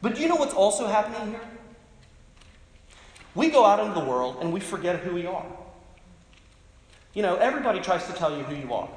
But 0.00 0.14
do 0.14 0.22
you 0.22 0.28
know 0.28 0.36
what's 0.36 0.54
also 0.54 0.86
happening 0.86 1.32
here? 1.32 1.40
We 3.38 3.50
go 3.50 3.64
out 3.64 3.78
into 3.78 3.94
the 3.94 4.04
world 4.04 4.38
and 4.40 4.52
we 4.52 4.58
forget 4.58 4.98
who 4.98 5.14
we 5.14 5.24
are. 5.24 5.46
You 7.14 7.22
know, 7.22 7.36
everybody 7.36 7.78
tries 7.78 8.04
to 8.08 8.12
tell 8.12 8.36
you 8.36 8.42
who 8.42 8.56
you 8.56 8.74
are. 8.74 8.88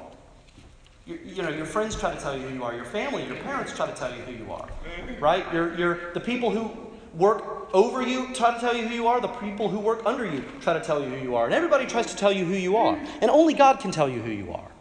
You, 1.06 1.20
you, 1.24 1.44
know, 1.44 1.50
your 1.50 1.68
friends 1.68 1.96
try 1.96 2.16
to 2.16 2.20
tell 2.20 2.36
you 2.36 2.48
who 2.48 2.56
you 2.56 2.64
are. 2.64 2.74
Your 2.74 2.86
family, 2.86 3.24
your 3.28 3.36
parents 3.36 3.76
try 3.76 3.86
to 3.86 3.94
tell 3.94 4.10
you 4.10 4.20
who 4.24 4.44
you 4.44 4.52
are. 4.52 4.68
Right? 5.20 5.46
Your, 5.54 5.76
your, 5.76 6.12
the 6.14 6.20
people 6.20 6.50
who 6.50 6.72
work 7.16 7.70
over 7.72 8.02
you 8.02 8.34
try 8.34 8.52
to 8.52 8.60
tell 8.60 8.76
you 8.76 8.88
who 8.88 8.96
you 8.96 9.06
are. 9.06 9.22
The 9.22 9.28
people 9.28 9.70
who 9.70 9.78
work 9.78 10.02
under 10.08 10.26
you 10.26 10.44
try 10.60 10.74
to 10.74 10.82
tell 10.82 11.04
you 11.04 11.10
who 11.10 11.18
you 11.18 11.36
are. 11.36 11.46
And 11.46 11.54
everybody 11.54 11.86
tries 11.86 12.08
to 12.08 12.16
tell 12.16 12.32
you 12.32 12.44
who 12.44 12.56
you 12.56 12.78
are. 12.78 12.98
And 13.22 13.30
only 13.30 13.54
God 13.54 13.80
can 13.80 13.92
tell 13.92 14.10
you 14.10 14.24
who 14.24 14.32
you 14.32 14.52
are. 14.54 14.72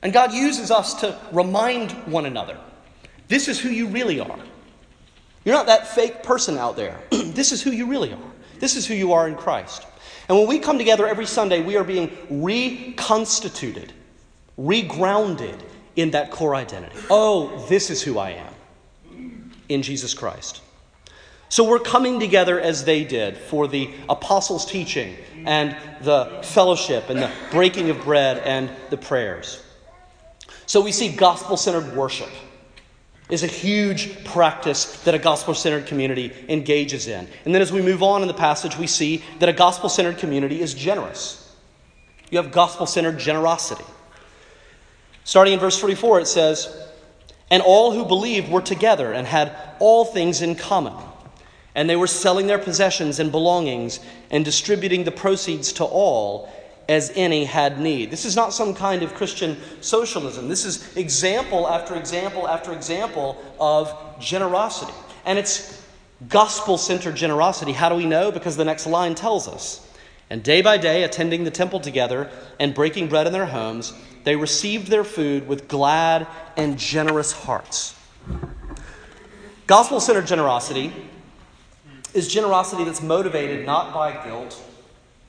And 0.00 0.12
God 0.12 0.32
uses 0.32 0.70
us 0.70 0.94
to 1.00 1.18
remind 1.32 1.90
one 2.06 2.24
another 2.24 2.56
this 3.26 3.48
is 3.48 3.58
who 3.58 3.70
you 3.70 3.88
really 3.88 4.20
are. 4.20 4.38
You're 5.44 5.56
not 5.56 5.66
that 5.66 5.88
fake 5.88 6.22
person 6.22 6.56
out 6.56 6.76
there. 6.76 7.02
this 7.10 7.50
is 7.50 7.60
who 7.60 7.72
you 7.72 7.86
really 7.86 8.12
are. 8.12 8.33
This 8.64 8.76
is 8.76 8.86
who 8.86 8.94
you 8.94 9.12
are 9.12 9.28
in 9.28 9.34
Christ. 9.34 9.84
And 10.26 10.38
when 10.38 10.48
we 10.48 10.58
come 10.58 10.78
together 10.78 11.06
every 11.06 11.26
Sunday, 11.26 11.62
we 11.62 11.76
are 11.76 11.84
being 11.84 12.10
reconstituted, 12.30 13.92
regrounded 14.58 15.60
in 15.96 16.12
that 16.12 16.30
core 16.30 16.54
identity. 16.54 16.96
Oh, 17.10 17.66
this 17.68 17.90
is 17.90 18.00
who 18.00 18.18
I 18.18 18.30
am 18.30 19.52
in 19.68 19.82
Jesus 19.82 20.14
Christ. 20.14 20.62
So 21.50 21.68
we're 21.68 21.78
coming 21.78 22.18
together 22.18 22.58
as 22.58 22.86
they 22.86 23.04
did 23.04 23.36
for 23.36 23.68
the 23.68 23.90
apostles' 24.08 24.64
teaching 24.64 25.14
and 25.44 25.76
the 26.00 26.40
fellowship 26.42 27.10
and 27.10 27.20
the 27.20 27.30
breaking 27.50 27.90
of 27.90 28.00
bread 28.00 28.38
and 28.38 28.70
the 28.88 28.96
prayers. 28.96 29.62
So 30.64 30.80
we 30.80 30.90
see 30.90 31.10
gospel 31.10 31.58
centered 31.58 31.94
worship 31.94 32.30
is 33.30 33.42
a 33.42 33.46
huge 33.46 34.22
practice 34.24 35.02
that 35.04 35.14
a 35.14 35.18
gospel 35.18 35.54
centered 35.54 35.86
community 35.86 36.32
engages 36.48 37.06
in. 37.06 37.26
And 37.44 37.54
then 37.54 37.62
as 37.62 37.72
we 37.72 37.80
move 37.80 38.02
on 38.02 38.22
in 38.22 38.28
the 38.28 38.34
passage, 38.34 38.76
we 38.76 38.86
see 38.86 39.24
that 39.38 39.48
a 39.48 39.52
gospel 39.52 39.88
centered 39.88 40.18
community 40.18 40.60
is 40.60 40.74
generous. 40.74 41.40
You 42.30 42.38
have 42.38 42.52
gospel 42.52 42.86
centered 42.86 43.18
generosity. 43.18 43.84
Starting 45.24 45.54
in 45.54 45.60
verse 45.60 45.78
44, 45.78 46.20
it 46.20 46.26
says, 46.26 46.68
And 47.50 47.62
all 47.62 47.92
who 47.92 48.04
believed 48.04 48.50
were 48.50 48.60
together 48.60 49.12
and 49.12 49.26
had 49.26 49.56
all 49.78 50.04
things 50.04 50.42
in 50.42 50.54
common. 50.54 50.94
And 51.74 51.88
they 51.88 51.96
were 51.96 52.06
selling 52.06 52.46
their 52.46 52.58
possessions 52.58 53.18
and 53.18 53.32
belongings 53.32 54.00
and 54.30 54.44
distributing 54.44 55.04
the 55.04 55.10
proceeds 55.10 55.72
to 55.74 55.84
all 55.84 56.52
as 56.88 57.12
any 57.14 57.44
had 57.44 57.80
need. 57.80 58.10
This 58.10 58.24
is 58.24 58.36
not 58.36 58.52
some 58.52 58.74
kind 58.74 59.02
of 59.02 59.14
Christian 59.14 59.56
socialism. 59.80 60.48
This 60.48 60.64
is 60.64 60.96
example 60.96 61.68
after 61.68 61.94
example 61.94 62.46
after 62.46 62.72
example 62.72 63.42
of 63.58 63.92
generosity. 64.20 64.92
And 65.24 65.38
it's 65.38 65.82
gospel 66.28 66.76
centered 66.78 67.16
generosity. 67.16 67.72
How 67.72 67.88
do 67.88 67.94
we 67.94 68.06
know? 68.06 68.30
Because 68.30 68.56
the 68.56 68.64
next 68.64 68.86
line 68.86 69.14
tells 69.14 69.48
us. 69.48 69.80
And 70.30 70.42
day 70.42 70.62
by 70.62 70.78
day, 70.78 71.04
attending 71.04 71.44
the 71.44 71.50
temple 71.50 71.80
together 71.80 72.30
and 72.58 72.74
breaking 72.74 73.08
bread 73.08 73.26
in 73.26 73.32
their 73.32 73.46
homes, 73.46 73.92
they 74.24 74.36
received 74.36 74.88
their 74.88 75.04
food 75.04 75.46
with 75.46 75.68
glad 75.68 76.26
and 76.56 76.78
generous 76.78 77.32
hearts. 77.32 77.94
Gospel 79.66 80.00
centered 80.00 80.26
generosity 80.26 80.92
is 82.12 82.28
generosity 82.28 82.84
that's 82.84 83.02
motivated 83.02 83.66
not 83.66 83.92
by 83.92 84.24
guilt 84.24 84.62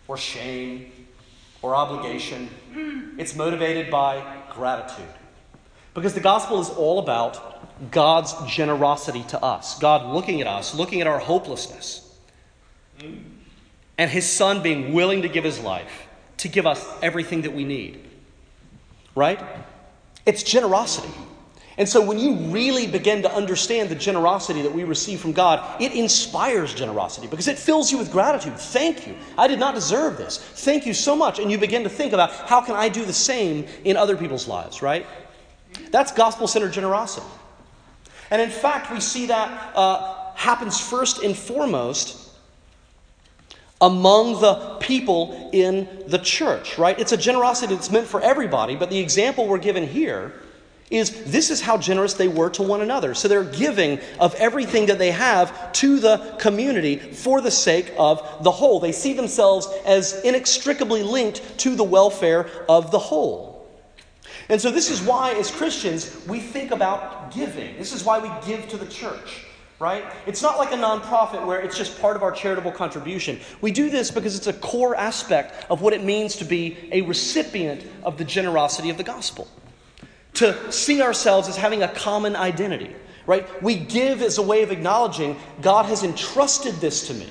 or 0.08 0.18
shame 0.18 0.92
or 1.66 1.76
obligation. 1.76 2.48
It's 3.18 3.36
motivated 3.36 3.90
by 3.90 4.24
gratitude. 4.52 5.10
Because 5.96 6.14
the 6.14 6.20
gospel 6.20 6.62
is 6.62 6.70
all 6.70 7.00
about 7.00 7.90
God's 7.90 8.36
generosity 8.46 9.24
to 9.30 9.44
us, 9.44 9.80
God 9.80 10.14
looking 10.14 10.42
at 10.42 10.48
us, 10.48 10.76
looking 10.76 11.02
at 11.02 11.08
our 11.08 11.18
hopelessness, 11.18 12.16
and 13.98 14.12
His 14.12 14.30
Son 14.30 14.62
being 14.62 14.94
willing 14.94 15.24
to 15.24 15.30
give 15.30 15.44
His 15.44 15.60
life 15.60 16.08
to 16.38 16.48
give 16.48 16.68
us 16.68 16.88
everything 17.02 17.42
that 17.42 17.54
we 17.54 17.64
need. 17.64 18.00
Right? 19.16 19.42
It's 20.26 20.44
generosity. 20.44 21.14
And 21.78 21.90
so 21.90 22.02
when 22.02 22.18
you 22.18 22.36
really 22.36 22.88
begin 22.88 23.22
to 23.24 23.34
understand 23.34 23.90
the 23.90 23.96
generosity 23.96 24.62
that 24.62 24.74
we 24.74 24.86
receive 24.86 25.20
from 25.20 25.34
God, 25.34 25.82
it 25.82 25.94
inspires 25.94 26.74
generosity 26.74 27.28
because 27.28 27.50
it 27.50 27.60
fills 27.60 27.92
you 27.92 27.98
with 27.98 28.12
gratitude. 28.12 28.58
Thank 28.58 29.06
you. 29.06 29.16
I 29.38 29.48
did 29.48 29.60
not 29.60 29.76
deserve 29.76 30.18
this. 30.18 30.38
Thank 30.38 30.86
you 30.86 30.94
so 30.94 31.18
much. 31.18 31.38
And 31.38 31.52
you 31.52 31.58
begin 31.58 31.84
to 31.84 31.90
think 31.90 32.14
about 32.14 32.32
how 32.32 32.62
can 32.62 32.76
I 32.76 32.88
do 32.88 33.04
the 33.04 33.14
same 33.14 33.68
in 33.84 33.98
other 33.98 34.16
people's 34.16 34.48
lives, 34.48 34.82
right? 34.82 35.06
That's 35.92 36.14
gospel 36.14 36.48
centered 36.48 36.72
generosity. 36.72 37.28
And 38.32 38.42
in 38.42 38.50
fact, 38.50 38.92
we 38.92 39.02
see 39.02 39.26
that 39.28 39.76
uh, 39.76 40.32
happens 40.36 40.80
first 40.80 41.24
and 41.24 41.36
foremost 41.36 42.32
among 43.82 44.40
the 44.40 44.78
people 44.80 45.50
in 45.52 45.88
the 46.08 46.20
church, 46.20 46.78
right? 46.78 46.98
It's 46.98 47.12
a 47.12 47.18
generosity 47.18 47.76
that's 47.76 47.92
meant 47.92 48.08
for 48.08 48.22
everybody, 48.22 48.78
but 48.78 48.90
the 48.90 49.00
example 49.00 49.46
we're 49.46 49.58
given 49.58 49.86
here 49.86 50.34
is 50.92 51.24
this 51.26 51.50
is 51.50 51.62
how 51.62 51.78
generous 51.78 52.14
they 52.14 52.28
were 52.28 52.50
to 52.52 52.62
one 52.62 52.82
another. 52.82 53.16
So 53.16 53.28
they're 53.28 53.44
giving 53.44 54.00
of 54.20 54.36
everything 54.36 54.86
that 54.88 55.00
they 55.00 55.12
have 55.12 55.74
to 55.74 56.00
the 56.00 56.36
community 56.40 56.98
for 56.98 57.42
the 57.42 57.52
sake 57.52 57.92
of 57.98 58.44
the 58.44 58.52
whole. 58.52 58.80
They 58.80 58.92
see 58.92 59.14
themselves 59.14 59.68
as 59.86 60.22
inextricably 60.24 61.02
linked 61.02 61.58
to 61.60 61.76
the 61.76 61.84
welfare 61.84 62.50
of 62.70 62.92
the 62.92 63.00
whole. 63.00 63.68
And 64.48 64.62
so 64.62 64.70
this 64.70 64.92
is 64.92 65.02
why, 65.02 65.32
as 65.34 65.50
Christians, 65.50 66.24
we 66.28 66.40
think 66.40 66.70
about 66.70 67.34
giving. 67.34 67.76
This 67.78 67.92
is 67.92 68.04
why 68.04 68.20
we 68.20 68.30
give 68.46 68.68
to 68.70 68.78
the 68.78 68.86
church. 68.86 69.46
Right? 69.78 70.06
It's 70.26 70.42
not 70.42 70.58
like 70.58 70.72
a 70.72 70.78
nonprofit 70.78 71.46
where 71.46 71.60
it's 71.60 71.78
just 71.78 72.00
part 72.00 72.16
of 72.16 72.24
our 72.24 72.32
charitable 72.32 72.72
contribution. 72.72 73.40
We 73.60 73.72
do 73.72 73.90
this 73.90 74.10
because 74.10 74.38
it's 74.38 74.48
a 74.48 74.54
core 74.54 74.96
aspect 74.96 75.70
of 75.70 75.82
what 75.82 75.92
it 75.92 76.02
means 76.02 76.38
to 76.38 76.46
be 76.46 76.78
a 76.94 77.02
recipient 77.02 77.86
of 78.04 78.18
the 78.18 78.24
generosity 78.24 78.90
of 78.90 78.96
the 78.96 79.04
gospel 79.04 79.50
to 80.36 80.72
see 80.72 81.02
ourselves 81.02 81.48
as 81.48 81.56
having 81.56 81.84
a 81.84 81.88
common 81.88 82.36
identity, 82.36 82.96
right? 83.26 83.48
We 83.64 83.76
give 83.76 84.22
as 84.22 84.38
a 84.38 84.42
way 84.42 84.64
of 84.64 84.72
acknowledging 84.72 85.38
God 85.62 85.86
has 85.86 86.04
entrusted 86.04 86.76
this 86.76 87.08
to 87.08 87.14
me. 87.14 87.30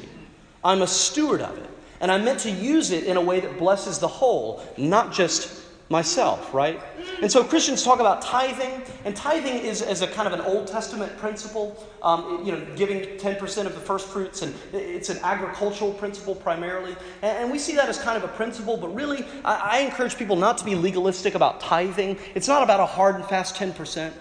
I'm 0.62 0.82
a 0.82 0.86
steward 0.86 1.40
of 1.40 1.56
it. 1.58 1.70
And 2.00 2.10
I'm 2.10 2.24
meant 2.24 2.40
to 2.40 2.50
use 2.50 2.90
it 2.90 3.04
in 3.04 3.16
a 3.16 3.20
way 3.20 3.40
that 3.40 3.58
blesses 3.58 3.98
the 3.98 4.08
whole, 4.08 4.62
not 4.76 5.12
just 5.12 5.63
myself, 5.94 6.52
right? 6.52 6.80
And 7.22 7.30
so 7.30 7.44
Christians 7.44 7.84
talk 7.84 8.00
about 8.00 8.20
tithing, 8.20 8.82
and 9.04 9.14
tithing 9.14 9.58
is 9.58 9.80
as 9.80 10.02
a 10.02 10.08
kind 10.08 10.26
of 10.26 10.34
an 10.34 10.40
Old 10.40 10.66
Testament 10.66 11.16
principle, 11.18 11.86
um, 12.02 12.42
you 12.44 12.50
know, 12.50 12.66
giving 12.74 13.02
10% 13.16 13.66
of 13.66 13.74
the 13.76 13.80
first 13.80 14.08
fruits, 14.08 14.42
and 14.42 14.52
it's 14.72 15.08
an 15.08 15.18
agricultural 15.22 15.92
principle 15.92 16.34
primarily. 16.34 16.96
And, 17.22 17.48
we 17.48 17.60
see 17.60 17.76
that 17.76 17.88
as 17.88 17.96
kind 17.98 18.16
of 18.16 18.24
a 18.24 18.32
principle, 18.34 18.76
but 18.76 18.92
really, 18.92 19.24
I, 19.44 19.76
I 19.76 19.78
encourage 19.82 20.16
people 20.16 20.34
not 20.34 20.58
to 20.58 20.64
be 20.64 20.74
legalistic 20.74 21.36
about 21.36 21.60
tithing. 21.60 22.18
It's 22.34 22.48
not 22.48 22.64
about 22.64 22.80
a 22.80 22.86
hard 22.86 23.14
and 23.14 23.24
fast 23.26 23.54
10%. 23.54 24.12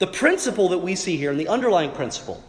The 0.00 0.08
principle 0.08 0.70
that 0.70 0.78
we 0.78 0.96
see 0.96 1.16
here, 1.16 1.30
and 1.30 1.38
the 1.38 1.46
underlying 1.46 1.92
principle, 1.92 2.42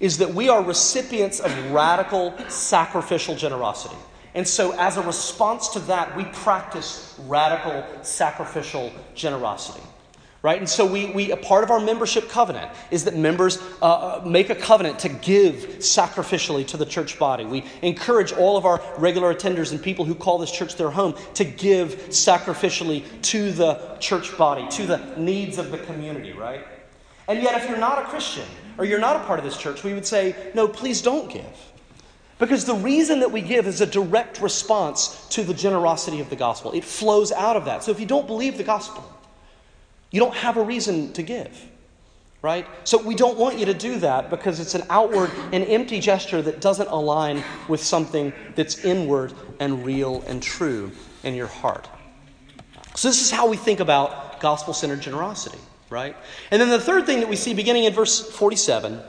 is 0.00 0.18
that 0.18 0.34
we 0.34 0.50
are 0.50 0.62
recipients 0.62 1.40
of 1.40 1.50
radical 1.72 2.34
sacrificial 2.48 3.34
generosity. 3.36 3.96
And 4.36 4.46
so, 4.46 4.72
as 4.72 4.98
a 4.98 5.02
response 5.02 5.68
to 5.70 5.80
that, 5.80 6.14
we 6.14 6.24
practice 6.24 7.18
radical 7.26 7.82
sacrificial 8.02 8.92
generosity. 9.14 9.82
Right? 10.42 10.58
And 10.58 10.68
so, 10.68 10.84
we, 10.84 11.06
we, 11.06 11.30
a 11.32 11.38
part 11.38 11.64
of 11.64 11.70
our 11.70 11.80
membership 11.80 12.28
covenant 12.28 12.70
is 12.90 13.04
that 13.04 13.16
members 13.16 13.58
uh, 13.80 13.86
uh, 13.86 14.22
make 14.26 14.50
a 14.50 14.54
covenant 14.54 14.98
to 15.00 15.08
give 15.08 15.78
sacrificially 15.78 16.66
to 16.66 16.76
the 16.76 16.84
church 16.84 17.18
body. 17.18 17.46
We 17.46 17.64
encourage 17.80 18.32
all 18.32 18.58
of 18.58 18.66
our 18.66 18.82
regular 18.98 19.34
attenders 19.34 19.72
and 19.72 19.82
people 19.82 20.04
who 20.04 20.14
call 20.14 20.36
this 20.36 20.52
church 20.52 20.76
their 20.76 20.90
home 20.90 21.14
to 21.32 21.44
give 21.44 22.08
sacrificially 22.08 23.04
to 23.22 23.52
the 23.52 23.96
church 24.00 24.36
body, 24.36 24.68
to 24.76 24.86
the 24.86 24.98
needs 25.16 25.56
of 25.56 25.70
the 25.70 25.78
community, 25.78 26.34
right? 26.34 26.62
And 27.26 27.42
yet, 27.42 27.62
if 27.62 27.70
you're 27.70 27.78
not 27.78 28.00
a 28.00 28.04
Christian 28.04 28.44
or 28.76 28.84
you're 28.84 29.00
not 29.00 29.16
a 29.16 29.20
part 29.20 29.38
of 29.38 29.46
this 29.46 29.56
church, 29.56 29.82
we 29.82 29.94
would 29.94 30.06
say, 30.06 30.36
no, 30.54 30.68
please 30.68 31.00
don't 31.00 31.30
give. 31.32 31.72
Because 32.38 32.66
the 32.66 32.74
reason 32.74 33.20
that 33.20 33.32
we 33.32 33.40
give 33.40 33.66
is 33.66 33.80
a 33.80 33.86
direct 33.86 34.40
response 34.40 35.26
to 35.30 35.42
the 35.42 35.54
generosity 35.54 36.20
of 36.20 36.28
the 36.28 36.36
gospel. 36.36 36.72
It 36.72 36.84
flows 36.84 37.32
out 37.32 37.56
of 37.56 37.64
that. 37.64 37.82
So 37.82 37.90
if 37.90 37.98
you 37.98 38.06
don't 38.06 38.26
believe 38.26 38.58
the 38.58 38.64
gospel, 38.64 39.10
you 40.10 40.20
don't 40.20 40.34
have 40.34 40.56
a 40.56 40.62
reason 40.62 41.12
to 41.14 41.22
give, 41.22 41.64
right? 42.42 42.66
So 42.84 42.98
we 42.98 43.14
don't 43.14 43.38
want 43.38 43.58
you 43.58 43.66
to 43.66 43.74
do 43.74 43.98
that 44.00 44.28
because 44.28 44.60
it's 44.60 44.74
an 44.74 44.82
outward 44.90 45.30
and 45.52 45.64
empty 45.64 45.98
gesture 45.98 46.42
that 46.42 46.60
doesn't 46.60 46.88
align 46.88 47.42
with 47.68 47.82
something 47.82 48.32
that's 48.54 48.84
inward 48.84 49.32
and 49.58 49.84
real 49.84 50.22
and 50.26 50.42
true 50.42 50.92
in 51.22 51.34
your 51.34 51.48
heart. 51.48 51.88
So 52.94 53.08
this 53.08 53.22
is 53.22 53.30
how 53.30 53.48
we 53.48 53.56
think 53.56 53.80
about 53.80 54.40
gospel 54.40 54.74
centered 54.74 55.00
generosity, 55.00 55.58
right? 55.88 56.16
And 56.50 56.60
then 56.60 56.68
the 56.68 56.80
third 56.80 57.06
thing 57.06 57.20
that 57.20 57.28
we 57.28 57.36
see 57.36 57.54
beginning 57.54 57.84
in 57.84 57.94
verse 57.94 58.20
47 58.30 59.00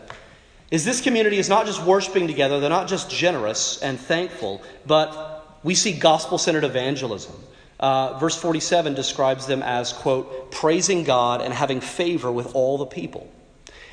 is 0.70 0.84
this 0.84 1.02
community 1.02 1.38
is 1.38 1.48
not 1.48 1.66
just 1.66 1.84
worshiping 1.84 2.28
together, 2.28 2.60
they're 2.60 2.70
not 2.70 2.88
just 2.88 3.10
generous 3.10 3.82
and 3.82 4.00
thankful, 4.00 4.62
but 4.86 5.60
we 5.64 5.76
see 5.76 5.94
gospel 5.94 6.38
centered 6.38 6.64
evangelism. 6.64 7.34
Uh, 7.80 8.18
verse 8.18 8.36
47 8.36 8.94
describes 8.96 9.46
them 9.46 9.62
as, 9.62 9.94
quote, 9.94 10.52
praising 10.52 11.04
God 11.04 11.42
and 11.42 11.54
having 11.54 11.80
favor 11.80 12.32
with 12.32 12.56
all 12.56 12.78
the 12.78 12.86
people. 12.86 13.32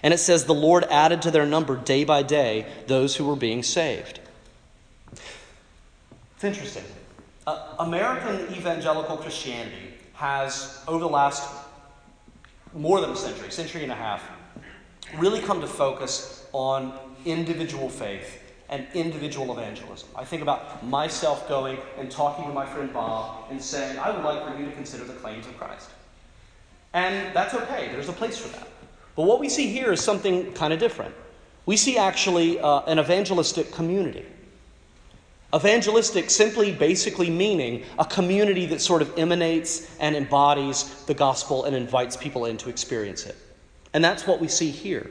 And 0.02 0.12
it 0.12 0.18
says, 0.18 0.44
the 0.44 0.54
Lord 0.54 0.84
added 0.84 1.22
to 1.22 1.30
their 1.30 1.46
number 1.46 1.76
day 1.76 2.04
by 2.04 2.22
day 2.22 2.66
those 2.86 3.16
who 3.16 3.26
were 3.26 3.36
being 3.36 3.62
saved. 3.62 4.20
It's 6.34 6.44
interesting. 6.44 6.84
Uh, 7.46 7.74
American 7.78 8.54
evangelical 8.54 9.16
Christianity 9.16 9.94
has, 10.14 10.82
over 10.88 11.00
the 11.00 11.08
last 11.08 11.48
more 12.74 13.00
than 13.00 13.10
a 13.10 13.16
century, 13.16 13.50
century 13.50 13.82
and 13.82 13.92
a 13.92 13.94
half, 13.94 14.28
really 15.16 15.40
come 15.40 15.60
to 15.60 15.66
focus 15.66 16.43
on 16.54 16.92
individual 17.26 17.90
faith 17.90 18.40
and 18.70 18.86
individual 18.94 19.52
evangelism. 19.52 20.08
I 20.16 20.24
think 20.24 20.40
about 20.40 20.86
myself 20.86 21.46
going 21.48 21.78
and 21.98 22.10
talking 22.10 22.46
to 22.46 22.52
my 22.52 22.64
friend 22.64 22.92
Bob 22.92 23.44
and 23.50 23.60
saying, 23.62 23.98
I 23.98 24.10
would 24.10 24.24
like 24.24 24.46
for 24.46 24.58
you 24.58 24.66
to 24.66 24.72
consider 24.72 25.04
the 25.04 25.12
claims 25.14 25.46
of 25.46 25.56
Christ. 25.58 25.90
And 26.94 27.34
that's 27.34 27.54
okay, 27.54 27.90
there's 27.92 28.08
a 28.08 28.12
place 28.12 28.38
for 28.38 28.48
that. 28.56 28.68
But 29.16 29.24
what 29.24 29.40
we 29.40 29.48
see 29.48 29.66
here 29.66 29.92
is 29.92 30.00
something 30.00 30.52
kind 30.54 30.72
of 30.72 30.78
different. 30.78 31.14
We 31.66 31.76
see 31.76 31.98
actually 31.98 32.58
uh, 32.60 32.82
an 32.82 32.98
evangelistic 32.98 33.72
community. 33.72 34.24
Evangelistic 35.54 36.30
simply 36.30 36.72
basically 36.72 37.30
meaning 37.30 37.84
a 37.98 38.04
community 38.04 38.66
that 38.66 38.80
sort 38.80 39.02
of 39.02 39.16
emanates 39.18 39.96
and 39.98 40.16
embodies 40.16 41.04
the 41.04 41.14
gospel 41.14 41.64
and 41.64 41.76
invites 41.76 42.16
people 42.16 42.46
in 42.46 42.56
to 42.58 42.68
experience 42.68 43.26
it. 43.26 43.36
And 43.92 44.04
that's 44.04 44.26
what 44.26 44.40
we 44.40 44.48
see 44.48 44.70
here. 44.70 45.10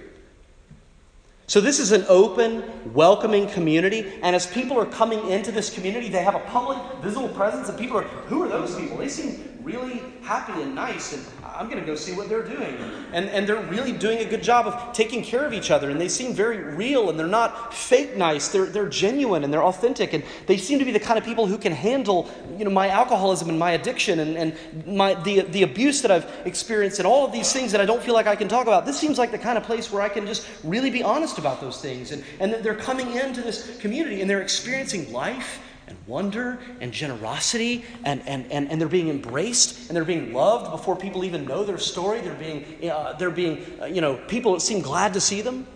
So, 1.45 1.59
this 1.59 1.79
is 1.79 1.91
an 1.91 2.05
open, 2.07 2.63
welcoming 2.93 3.47
community. 3.47 4.13
And 4.21 4.35
as 4.35 4.47
people 4.47 4.79
are 4.79 4.85
coming 4.85 5.27
into 5.27 5.51
this 5.51 5.73
community, 5.73 6.07
they 6.07 6.23
have 6.23 6.35
a 6.35 6.39
public, 6.39 6.77
visible 7.01 7.27
presence. 7.29 7.67
And 7.67 7.77
people 7.77 7.97
are, 7.97 8.03
who 8.03 8.43
are 8.43 8.47
those 8.47 8.79
people? 8.79 8.97
They 8.97 9.09
seem 9.09 9.59
really 9.61 10.01
happy 10.21 10.61
and 10.61 10.73
nice. 10.73 11.13
And 11.13 11.25
I'm 11.55 11.67
going 11.67 11.79
to 11.79 11.85
go 11.85 11.95
see 11.95 12.13
what 12.13 12.29
they're 12.29 12.43
doing. 12.43 12.77
And, 13.11 13.29
and 13.29 13.47
they're 13.47 13.61
really 13.61 13.91
doing 13.91 14.19
a 14.19 14.25
good 14.25 14.41
job 14.41 14.65
of 14.65 14.93
taking 14.93 15.23
care 15.23 15.45
of 15.45 15.53
each 15.53 15.71
other. 15.71 15.89
And 15.89 16.01
they 16.01 16.09
seem 16.09 16.33
very 16.33 16.57
real 16.57 17.09
and 17.09 17.19
they're 17.19 17.27
not 17.27 17.73
fake 17.73 18.17
nice. 18.17 18.47
They're, 18.47 18.65
they're 18.65 18.89
genuine 18.89 19.43
and 19.43 19.53
they're 19.53 19.63
authentic. 19.63 20.13
And 20.13 20.23
they 20.47 20.57
seem 20.57 20.79
to 20.79 20.85
be 20.85 20.91
the 20.91 20.99
kind 20.99 21.17
of 21.17 21.23
people 21.23 21.45
who 21.45 21.57
can 21.57 21.71
handle 21.71 22.29
you 22.57 22.65
know, 22.65 22.71
my 22.71 22.89
alcoholism 22.89 23.49
and 23.49 23.59
my 23.59 23.71
addiction 23.71 24.19
and, 24.19 24.37
and 24.37 24.87
my, 24.87 25.13
the, 25.23 25.41
the 25.41 25.63
abuse 25.63 26.01
that 26.01 26.11
I've 26.11 26.25
experienced 26.45 26.99
and 26.99 27.07
all 27.07 27.25
of 27.25 27.31
these 27.31 27.53
things 27.53 27.71
that 27.71 27.81
I 27.81 27.85
don't 27.85 28.01
feel 28.01 28.13
like 28.13 28.27
I 28.27 28.35
can 28.35 28.47
talk 28.47 28.67
about. 28.67 28.85
This 28.85 28.99
seems 28.99 29.17
like 29.17 29.31
the 29.31 29.39
kind 29.39 29.57
of 29.57 29.63
place 29.63 29.91
where 29.91 30.01
I 30.01 30.09
can 30.09 30.25
just 30.25 30.47
really 30.63 30.89
be 30.89 31.03
honest 31.03 31.37
about 31.37 31.61
those 31.61 31.81
things. 31.81 32.11
And, 32.11 32.23
and 32.39 32.53
they're 32.53 32.75
coming 32.75 33.15
into 33.15 33.41
this 33.41 33.77
community 33.79 34.21
and 34.21 34.29
they're 34.29 34.41
experiencing 34.41 35.11
life 35.11 35.59
wonder 36.07 36.59
and 36.79 36.91
generosity, 36.91 37.85
and, 38.03 38.21
and, 38.27 38.51
and, 38.51 38.69
and 38.69 38.79
they're 38.79 38.87
being 38.87 39.09
embraced 39.09 39.87
and 39.87 39.95
they're 39.95 40.05
being 40.05 40.33
loved 40.33 40.71
before 40.71 40.95
people 40.95 41.23
even 41.23 41.45
know 41.45 41.63
their 41.63 41.77
story. 41.77 42.21
They're 42.21 42.33
being, 42.35 42.89
uh, 42.89 43.13
they're 43.13 43.31
being 43.31 43.65
uh, 43.81 43.85
you 43.85 44.01
know, 44.01 44.15
people 44.27 44.59
seem 44.59 44.81
glad 44.81 45.13
to 45.13 45.21
see 45.21 45.41
them. 45.41 45.67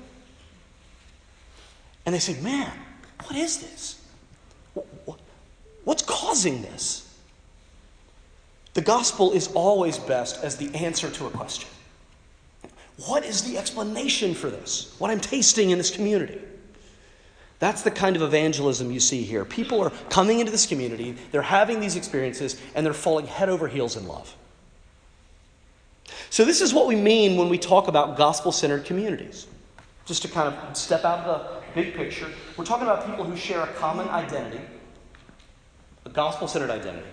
And 2.06 2.16
they 2.16 2.20
say, 2.20 2.40
man, 2.42 2.72
what 3.26 3.36
is 3.36 3.60
this? 3.60 4.02
What's 5.84 6.04
causing 6.04 6.62
this? 6.62 7.04
The 8.74 8.82
gospel 8.82 9.32
is 9.32 9.52
always 9.54 9.98
best 9.98 10.44
as 10.44 10.58
the 10.58 10.74
answer 10.76 11.10
to 11.10 11.26
a 11.28 11.30
question. 11.30 11.70
What 13.06 13.26
is 13.26 13.44
the 13.44 13.58
explanation 13.58 14.34
for 14.34 14.50
this? 14.50 14.96
What 15.00 15.12
I'm 15.12 15.20
tasting 15.20 15.70
in 15.70 15.78
this 15.78 15.92
community? 15.92 16.40
That's 17.60 17.82
the 17.82 17.92
kind 17.92 18.16
of 18.16 18.22
evangelism 18.22 18.92
you 18.92 19.00
see 19.00 19.24
here. 19.24 19.44
People 19.44 19.82
are 19.82 19.90
coming 20.10 20.40
into 20.40 20.52
this 20.52 20.68
community, 20.68 21.16
they're 21.32 21.42
having 21.42 21.80
these 21.80 21.96
experiences, 21.96 22.62
and 22.76 22.86
they're 22.86 22.94
falling 22.94 23.26
head 23.26 23.50
over 23.50 23.68
heels 23.68 23.98
in 23.98 24.08
love. 24.08 24.36
So, 26.30 26.46
this 26.46 26.62
is 26.62 26.74
what 26.74 26.88
we 26.88 26.96
mean 26.96 27.38
when 27.38 27.50
we 27.50 27.58
talk 27.58 27.88
about 27.88 28.18
gospel 28.18 28.52
centered 28.52 28.86
communities. 28.86 29.48
Just 30.06 30.22
to 30.22 30.28
kind 30.28 30.54
of 30.54 30.78
step 30.78 31.04
out 31.04 31.20
of 31.20 31.26
the 31.26 31.82
big 31.82 31.96
picture, 31.96 32.28
we're 32.56 32.66
talking 32.66 32.86
about 32.86 33.06
people 33.06 33.26
who 33.26 33.36
share 33.36 33.62
a 33.62 33.68
common 33.74 34.08
identity, 34.10 34.62
a 36.06 36.10
gospel 36.10 36.48
centered 36.48 36.70
identity, 36.70 37.08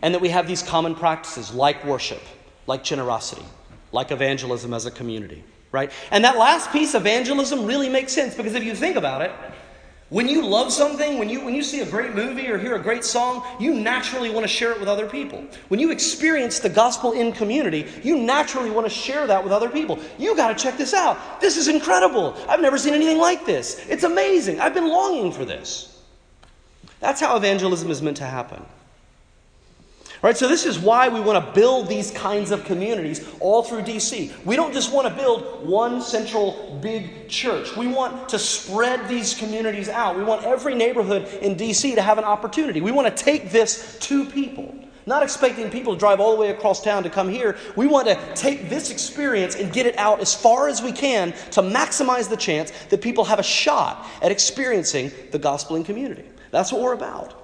and 0.00 0.14
that 0.14 0.20
we 0.20 0.30
have 0.30 0.48
these 0.48 0.62
common 0.62 0.94
practices 0.94 1.52
like 1.52 1.84
worship, 1.84 2.22
like 2.66 2.82
generosity, 2.82 3.44
like 3.92 4.10
evangelism 4.10 4.72
as 4.72 4.86
a 4.86 4.90
community 4.90 5.44
right? 5.72 5.90
And 6.10 6.24
that 6.24 6.38
last 6.38 6.70
piece, 6.70 6.94
evangelism, 6.94 7.66
really 7.66 7.88
makes 7.88 8.12
sense 8.12 8.34
because 8.34 8.54
if 8.54 8.62
you 8.62 8.74
think 8.74 8.96
about 8.96 9.22
it, 9.22 9.32
when 10.12 10.28
you 10.28 10.46
love 10.46 10.70
something, 10.70 11.18
when 11.18 11.30
you, 11.30 11.42
when 11.42 11.54
you 11.54 11.62
see 11.62 11.80
a 11.80 11.86
great 11.86 12.14
movie 12.14 12.46
or 12.50 12.58
hear 12.58 12.74
a 12.74 12.78
great 12.78 13.02
song, 13.02 13.42
you 13.58 13.72
naturally 13.72 14.28
want 14.28 14.44
to 14.44 14.48
share 14.48 14.70
it 14.72 14.78
with 14.78 14.86
other 14.86 15.08
people. 15.08 15.42
When 15.68 15.80
you 15.80 15.90
experience 15.90 16.58
the 16.58 16.68
gospel 16.68 17.12
in 17.12 17.32
community, 17.32 17.86
you 18.02 18.18
naturally 18.18 18.70
want 18.70 18.86
to 18.86 18.92
share 18.92 19.26
that 19.26 19.42
with 19.42 19.54
other 19.54 19.70
people. 19.70 19.98
You 20.18 20.36
got 20.36 20.48
to 20.48 20.62
check 20.62 20.76
this 20.76 20.92
out. 20.92 21.40
This 21.40 21.56
is 21.56 21.66
incredible. 21.66 22.36
I've 22.46 22.60
never 22.60 22.76
seen 22.76 22.92
anything 22.92 23.16
like 23.16 23.46
this. 23.46 23.86
It's 23.88 24.04
amazing. 24.04 24.60
I've 24.60 24.74
been 24.74 24.90
longing 24.90 25.32
for 25.32 25.46
this. 25.46 26.02
That's 27.00 27.18
how 27.18 27.34
evangelism 27.34 27.90
is 27.90 28.02
meant 28.02 28.18
to 28.18 28.26
happen. 28.26 28.62
Right, 30.22 30.36
so 30.36 30.46
this 30.46 30.66
is 30.66 30.78
why 30.78 31.08
we 31.08 31.20
want 31.20 31.44
to 31.44 31.52
build 31.52 31.88
these 31.88 32.12
kinds 32.12 32.52
of 32.52 32.64
communities 32.64 33.28
all 33.40 33.64
through 33.64 33.82
DC. 33.82 34.30
We 34.44 34.54
don't 34.54 34.72
just 34.72 34.92
want 34.92 35.08
to 35.08 35.14
build 35.20 35.66
one 35.66 36.00
central 36.00 36.78
big 36.80 37.28
church. 37.28 37.76
We 37.76 37.88
want 37.88 38.28
to 38.28 38.38
spread 38.38 39.08
these 39.08 39.34
communities 39.34 39.88
out. 39.88 40.16
We 40.16 40.22
want 40.22 40.44
every 40.44 40.76
neighborhood 40.76 41.26
in 41.42 41.56
DC 41.56 41.96
to 41.96 42.02
have 42.02 42.18
an 42.18 42.24
opportunity. 42.24 42.80
We 42.80 42.92
want 42.92 43.08
to 43.08 43.24
take 43.24 43.50
this 43.50 43.98
to 44.02 44.24
people. 44.24 44.72
Not 45.06 45.24
expecting 45.24 45.68
people 45.70 45.94
to 45.94 45.98
drive 45.98 46.20
all 46.20 46.30
the 46.30 46.40
way 46.40 46.50
across 46.50 46.80
town 46.80 47.02
to 47.02 47.10
come 47.10 47.28
here. 47.28 47.56
We 47.74 47.88
want 47.88 48.06
to 48.06 48.34
take 48.36 48.68
this 48.68 48.92
experience 48.92 49.56
and 49.56 49.72
get 49.72 49.86
it 49.86 49.98
out 49.98 50.20
as 50.20 50.32
far 50.32 50.68
as 50.68 50.80
we 50.80 50.92
can 50.92 51.32
to 51.50 51.62
maximize 51.62 52.30
the 52.30 52.36
chance 52.36 52.70
that 52.90 53.02
people 53.02 53.24
have 53.24 53.40
a 53.40 53.42
shot 53.42 54.06
at 54.22 54.30
experiencing 54.30 55.10
the 55.32 55.40
gospel 55.40 55.74
in 55.74 55.82
community. 55.82 56.26
That's 56.52 56.70
what 56.70 56.80
we're 56.80 56.94
about. 56.94 57.41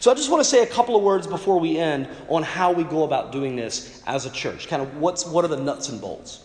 So 0.00 0.10
I 0.10 0.14
just 0.14 0.30
want 0.30 0.42
to 0.42 0.48
say 0.48 0.62
a 0.62 0.66
couple 0.66 0.96
of 0.96 1.02
words 1.02 1.26
before 1.26 1.58
we 1.58 1.78
end 1.78 2.08
on 2.28 2.42
how 2.42 2.72
we 2.72 2.84
go 2.84 3.04
about 3.04 3.32
doing 3.32 3.56
this 3.56 4.02
as 4.06 4.26
a 4.26 4.30
church. 4.30 4.68
Kind 4.68 4.82
of 4.82 4.96
what's 4.98 5.26
what 5.26 5.44
are 5.44 5.48
the 5.48 5.56
nuts 5.56 5.88
and 5.88 6.00
bolts. 6.00 6.44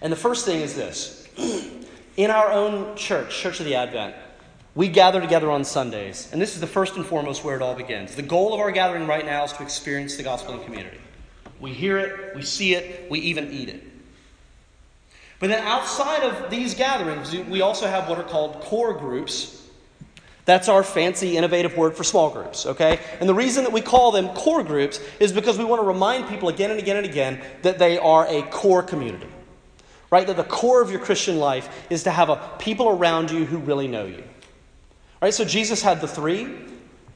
And 0.00 0.12
the 0.12 0.16
first 0.16 0.44
thing 0.44 0.60
is 0.60 0.74
this. 0.74 1.28
In 2.16 2.30
our 2.30 2.52
own 2.52 2.94
church, 2.96 3.34
Church 3.34 3.60
of 3.60 3.66
the 3.66 3.74
Advent, 3.74 4.14
we 4.74 4.88
gather 4.88 5.20
together 5.20 5.50
on 5.50 5.64
Sundays, 5.64 6.28
and 6.32 6.40
this 6.40 6.54
is 6.54 6.60
the 6.60 6.66
first 6.66 6.96
and 6.96 7.04
foremost 7.04 7.44
where 7.44 7.56
it 7.56 7.62
all 7.62 7.74
begins. 7.74 8.14
The 8.14 8.22
goal 8.22 8.52
of 8.52 8.60
our 8.60 8.70
gathering 8.70 9.06
right 9.06 9.24
now 9.24 9.44
is 9.44 9.52
to 9.54 9.62
experience 9.62 10.16
the 10.16 10.22
gospel 10.22 10.54
in 10.54 10.64
community. 10.64 10.98
We 11.60 11.72
hear 11.72 11.98
it, 11.98 12.34
we 12.34 12.42
see 12.42 12.74
it, 12.74 13.10
we 13.10 13.18
even 13.20 13.52
eat 13.52 13.68
it. 13.68 13.82
But 15.40 15.48
then 15.50 15.66
outside 15.66 16.22
of 16.22 16.50
these 16.50 16.74
gatherings, 16.74 17.34
we 17.34 17.60
also 17.60 17.86
have 17.86 18.08
what 18.08 18.18
are 18.18 18.24
called 18.24 18.60
core 18.60 18.94
groups 18.94 19.61
that's 20.44 20.68
our 20.68 20.82
fancy, 20.82 21.36
innovative 21.36 21.76
word 21.76 21.96
for 21.96 22.02
small 22.02 22.30
groups, 22.30 22.66
okay? 22.66 22.98
And 23.20 23.28
the 23.28 23.34
reason 23.34 23.64
that 23.64 23.72
we 23.72 23.80
call 23.80 24.10
them 24.10 24.28
core 24.30 24.64
groups 24.64 25.00
is 25.20 25.32
because 25.32 25.56
we 25.56 25.64
want 25.64 25.80
to 25.80 25.86
remind 25.86 26.28
people 26.28 26.48
again 26.48 26.70
and 26.70 26.80
again 26.80 26.96
and 26.96 27.06
again 27.06 27.40
that 27.62 27.78
they 27.78 27.96
are 27.98 28.26
a 28.26 28.42
core 28.42 28.82
community, 28.82 29.28
right? 30.10 30.26
That 30.26 30.36
the 30.36 30.44
core 30.44 30.82
of 30.82 30.90
your 30.90 31.00
Christian 31.00 31.38
life 31.38 31.86
is 31.90 32.02
to 32.04 32.10
have 32.10 32.28
a 32.28 32.50
people 32.58 32.88
around 32.88 33.30
you 33.30 33.44
who 33.44 33.58
really 33.58 33.86
know 33.86 34.04
you, 34.04 34.24
right? 35.20 35.32
So 35.32 35.44
Jesus 35.44 35.80
had 35.80 36.00
the 36.00 36.08
three, 36.08 36.48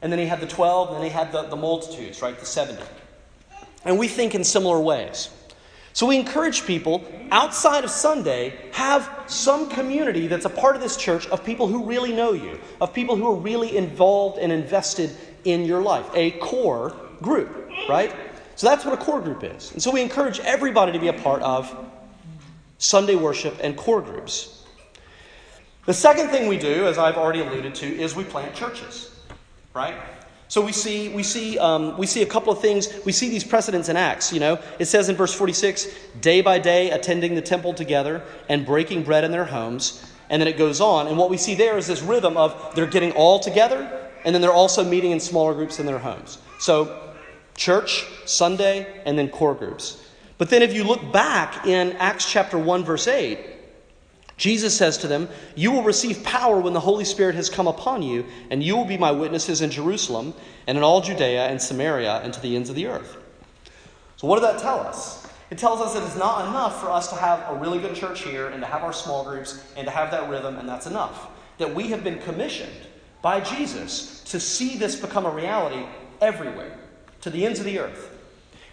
and 0.03 0.12
then 0.12 0.21
he 0.21 0.27
had 0.27 0.41
the 0.41 0.47
12, 0.47 0.91
and 0.91 0.99
then 0.99 1.05
he 1.05 1.11
had 1.11 1.33
the, 1.33 1.43
the 1.43 1.57
multitudes, 1.57 2.23
right? 2.23 2.39
The 2.39 2.47
70. 2.47 2.81
And 3.85 3.99
we 3.99 4.07
think 4.07 4.37
in 4.37 4.45
similar 4.45 4.79
ways. 4.79 5.31
So 5.97 6.05
we 6.05 6.19
encourage 6.19 6.67
people 6.67 7.11
outside 7.31 7.83
of 7.83 7.89
Sunday, 7.89 8.53
have 8.73 9.11
some 9.29 9.71
community 9.71 10.27
that's 10.27 10.45
a 10.45 10.51
part 10.51 10.77
of 10.77 10.83
this 10.83 10.95
church 10.95 11.27
of 11.29 11.43
people 11.43 11.69
who 11.69 11.87
really 11.87 12.13
know 12.13 12.35
you, 12.35 12.61
of 12.83 12.93
people 12.93 13.17
who 13.17 13.27
are 13.27 13.35
really 13.35 13.75
involved 13.75 14.37
and 14.37 14.53
invested 14.53 15.17
in 15.45 15.65
your 15.65 15.81
life, 15.81 16.05
a 16.13 16.33
core 16.33 16.95
group, 17.23 17.71
right? 17.89 18.15
So 18.57 18.67
that's 18.67 18.85
what 18.85 18.93
a 18.93 19.03
core 19.03 19.23
group 19.23 19.43
is. 19.43 19.73
And 19.73 19.83
so 19.83 19.91
we 19.91 20.03
encourage 20.03 20.39
everybody 20.41 20.93
to 20.93 20.99
be 20.99 21.09
a 21.09 21.15
part 21.15 21.41
of 21.41 21.75
Sunday 22.77 23.15
worship 23.15 23.57
and 23.63 23.75
core 23.75 24.03
groups. 24.03 24.65
The 25.87 25.95
second 25.95 26.29
thing 26.29 26.47
we 26.47 26.59
do, 26.59 26.87
as 26.87 26.99
I've 26.99 27.17
already 27.17 27.41
alluded 27.41 27.75
to, 27.77 27.87
is 27.87 28.15
we 28.15 28.25
plant 28.25 28.55
churches, 28.55 29.19
right? 29.73 29.95
So 30.49 30.65
we 30.65 30.73
see, 30.73 31.09
we, 31.09 31.23
see, 31.23 31.59
um, 31.59 31.99
we 31.99 32.07
see 32.07 32.23
a 32.23 32.27
couple 32.27 32.53
of 32.53 32.61
things. 32.61 32.89
We 33.05 33.13
see 33.13 33.29
these 33.29 33.45
precedents 33.45 33.89
in 33.89 33.97
Acts. 33.97 34.33
You 34.33 34.41
know, 34.41 34.59
it 34.79 34.87
says 34.87 35.09
in 35.09 35.17
verse 35.17 35.35
46, 35.35 35.89
day 36.21 36.41
by 36.41 36.59
day 36.59 36.91
attending 36.91 37.35
the 37.35 37.43
temple 37.43 37.75
together 37.75 38.23
and 38.49 38.65
breaking 38.65 39.03
bread 39.03 39.25
in 39.25 39.33
their 39.33 39.45
homes. 39.45 40.13
And 40.31 40.41
then 40.41 40.49
it 40.49 40.57
goes 40.57 40.81
on. 40.81 41.09
And 41.09 41.19
what 41.19 41.31
we 41.31 41.37
see 41.37 41.55
there 41.55 41.77
is 41.79 41.87
this 41.87 42.03
rhythm 42.03 42.37
of 42.37 42.75
they're 42.75 42.87
getting 42.87 43.13
all 43.13 43.39
together, 43.39 44.11
and 44.25 44.35
then 44.35 44.43
they're 44.43 44.53
also 44.53 44.85
meeting 44.85 45.13
in 45.13 45.21
smaller 45.21 45.55
groups 45.55 45.79
in 45.79 45.87
their 45.87 45.99
homes. 45.99 46.39
So 46.59 47.15
church, 47.57 48.05
Sunday, 48.25 49.03
and 49.05 49.19
then 49.19 49.29
core 49.29 49.55
groups. 49.55 50.03
But 50.39 50.51
then 50.51 50.63
if 50.63 50.75
you 50.75 50.85
look 50.85 51.13
back 51.13 51.67
in 51.67 51.93
Acts 51.93 52.31
chapter 52.31 52.59
1, 52.59 52.85
verse 52.85 53.09
8, 53.09 53.39
Jesus 54.37 54.77
says 54.77 54.99
to 54.99 55.09
them, 55.09 55.29
You 55.55 55.72
will 55.72 55.83
receive 55.83 56.22
power 56.22 56.61
when 56.61 56.75
the 56.75 56.81
Holy 56.81 57.05
Spirit 57.05 57.35
has 57.37 57.49
come 57.49 57.66
upon 57.66 58.03
you, 58.03 58.27
and 58.51 58.62
you 58.62 58.77
will 58.77 58.85
be 58.85 58.99
my 58.99 59.11
witnesses 59.11 59.62
in 59.62 59.70
Jerusalem 59.70 60.35
and 60.66 60.77
in 60.77 60.85
all 60.85 61.01
Judea 61.01 61.46
and 61.46 61.61
Samaria 61.61 62.20
and 62.22 62.33
to 62.35 62.40
the 62.40 62.55
ends 62.55 62.68
of 62.68 62.77
the 62.77 62.87
earth. 62.87 63.16
So, 64.16 64.27
what 64.27 64.40
does 64.40 64.53
that 64.53 64.61
tell 64.61 64.81
us? 64.81 65.27
It 65.51 65.59
tells 65.59 65.81
us 65.81 65.94
that 65.94 66.03
it's 66.03 66.16
not 66.16 66.49
enough 66.49 66.81
for 66.81 66.90
us 66.90 67.09
to 67.11 67.14
have 67.14 67.44
a 67.49 67.55
really 67.55 67.79
good 67.79 67.94
church 67.94 68.22
here 68.22 68.49
and 68.49 68.61
to 68.61 68.66
have 68.66 68.83
our 68.83 68.92
small 68.92 69.25
groups 69.25 69.62
and 69.77 69.87
to 69.87 69.90
have 69.90 70.11
that 70.11 70.29
rhythm, 70.29 70.57
and 70.57 70.68
that's 70.68 70.87
enough. 70.87 71.29
That 71.59 71.75
we 71.75 71.88
have 71.88 72.03
been 72.03 72.18
commissioned 72.18 72.87
by 73.22 73.40
Jesus 73.40 74.22
to 74.25 74.40
see 74.40 74.77
this 74.77 74.96
become 74.96 75.25
a 75.25 75.31
reality 75.31 75.87
everywhere, 76.20 76.77
to 77.22 77.31
the 77.31 77.46
ends 77.46 77.59
of 77.59 77.64
the 77.64 77.79
earth. 77.79 78.11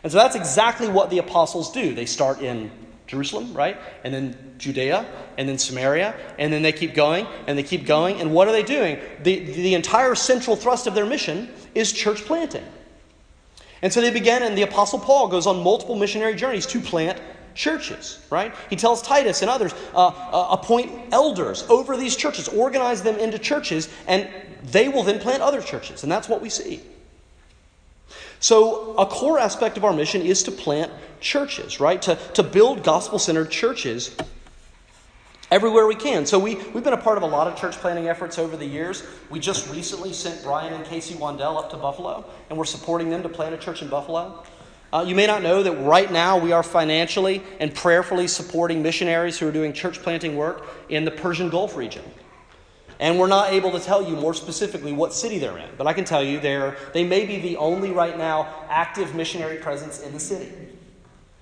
And 0.01 0.11
so 0.11 0.17
that's 0.17 0.35
exactly 0.35 0.89
what 0.89 1.09
the 1.09 1.19
apostles 1.19 1.71
do. 1.71 1.93
They 1.93 2.05
start 2.05 2.41
in 2.41 2.71
Jerusalem, 3.07 3.53
right? 3.53 3.77
And 4.03 4.13
then 4.13 4.55
Judea, 4.57 5.05
and 5.37 5.47
then 5.47 5.57
Samaria, 5.57 6.15
and 6.39 6.51
then 6.51 6.61
they 6.61 6.71
keep 6.71 6.93
going, 6.93 7.27
and 7.47 7.57
they 7.57 7.63
keep 7.63 7.85
going. 7.85 8.21
And 8.21 8.33
what 8.33 8.47
are 8.47 8.51
they 8.51 8.63
doing? 8.63 8.99
The, 9.23 9.39
the 9.39 9.73
entire 9.73 10.15
central 10.15 10.55
thrust 10.55 10.87
of 10.87 10.95
their 10.95 11.05
mission 11.05 11.49
is 11.75 11.91
church 11.91 12.25
planting. 12.25 12.65
And 13.81 13.91
so 13.91 13.99
they 13.99 14.11
begin, 14.11 14.43
and 14.43 14.57
the 14.57 14.61
Apostle 14.61 14.99
Paul 14.99 15.27
goes 15.27 15.45
on 15.45 15.61
multiple 15.61 15.95
missionary 15.95 16.35
journeys 16.35 16.65
to 16.67 16.79
plant 16.79 17.21
churches, 17.53 18.19
right? 18.29 18.53
He 18.69 18.75
tells 18.75 19.01
Titus 19.01 19.41
and 19.41 19.51
others 19.51 19.73
uh, 19.93 20.07
uh, 20.07 20.47
appoint 20.51 20.91
elders 21.11 21.63
over 21.69 21.97
these 21.97 22.15
churches, 22.15 22.47
organize 22.47 23.03
them 23.03 23.17
into 23.17 23.37
churches, 23.37 23.89
and 24.07 24.29
they 24.63 24.87
will 24.87 25.03
then 25.03 25.19
plant 25.19 25.41
other 25.41 25.61
churches. 25.61 26.03
And 26.03 26.11
that's 26.11 26.29
what 26.29 26.41
we 26.41 26.49
see. 26.49 26.81
So, 28.43 28.93
a 28.97 29.05
core 29.05 29.39
aspect 29.39 29.77
of 29.77 29.85
our 29.85 29.93
mission 29.93 30.21
is 30.21 30.43
to 30.43 30.51
plant 30.51 30.91
churches, 31.21 31.79
right? 31.79 32.01
To, 32.01 32.17
to 32.33 32.43
build 32.43 32.83
gospel 32.83 33.17
centered 33.17 33.49
churches 33.49 34.13
everywhere 35.49 35.87
we 35.87 35.95
can. 35.95 36.25
So 36.25 36.37
we, 36.37 36.55
we've 36.55 36.83
been 36.83 36.91
a 36.91 36.97
part 36.97 37.15
of 37.15 37.23
a 37.23 37.25
lot 37.25 37.47
of 37.47 37.55
church 37.55 37.75
planting 37.75 38.09
efforts 38.09 38.37
over 38.37 38.57
the 38.57 38.65
years. 38.65 39.03
We 39.29 39.39
just 39.39 39.71
recently 39.71 40.11
sent 40.11 40.43
Brian 40.43 40.73
and 40.73 40.83
Casey 40.83 41.13
Wandell 41.13 41.57
up 41.57 41.69
to 41.69 41.77
Buffalo, 41.77 42.25
and 42.49 42.57
we're 42.57 42.65
supporting 42.65 43.09
them 43.09 43.23
to 43.23 43.29
plant 43.29 43.55
a 43.55 43.57
church 43.57 43.81
in 43.81 43.87
Buffalo. 43.87 44.43
Uh, 44.91 45.05
you 45.07 45.15
may 45.15 45.25
not 45.25 45.41
know 45.41 45.63
that 45.63 45.77
right 45.77 46.11
now 46.11 46.37
we 46.37 46.51
are 46.51 46.63
financially 46.63 47.41
and 47.61 47.73
prayerfully 47.73 48.27
supporting 48.27 48.83
missionaries 48.83 49.39
who 49.39 49.47
are 49.47 49.53
doing 49.53 49.71
church 49.71 50.01
planting 50.01 50.35
work 50.35 50.67
in 50.89 51.05
the 51.05 51.11
Persian 51.11 51.49
Gulf 51.49 51.77
region. 51.77 52.03
And 53.03 53.19
we're 53.19 53.27
not 53.27 53.51
able 53.51 53.69
to 53.71 53.81
tell 53.81 54.01
you 54.01 54.15
more 54.15 54.33
specifically 54.33 54.93
what 54.93 55.13
city 55.13 55.37
they're 55.37 55.57
in, 55.57 55.67
but 55.77 55.87
I 55.87 55.91
can 55.91 56.05
tell 56.05 56.23
you 56.23 56.39
they're, 56.39 56.77
they 56.93 57.03
may 57.03 57.25
be 57.25 57.37
the 57.37 57.57
only 57.57 57.91
right 57.91 58.17
now 58.17 58.47
active 58.69 59.13
missionary 59.13 59.57
presence 59.57 59.99
in 59.99 60.13
the 60.13 60.21
city. 60.21 60.49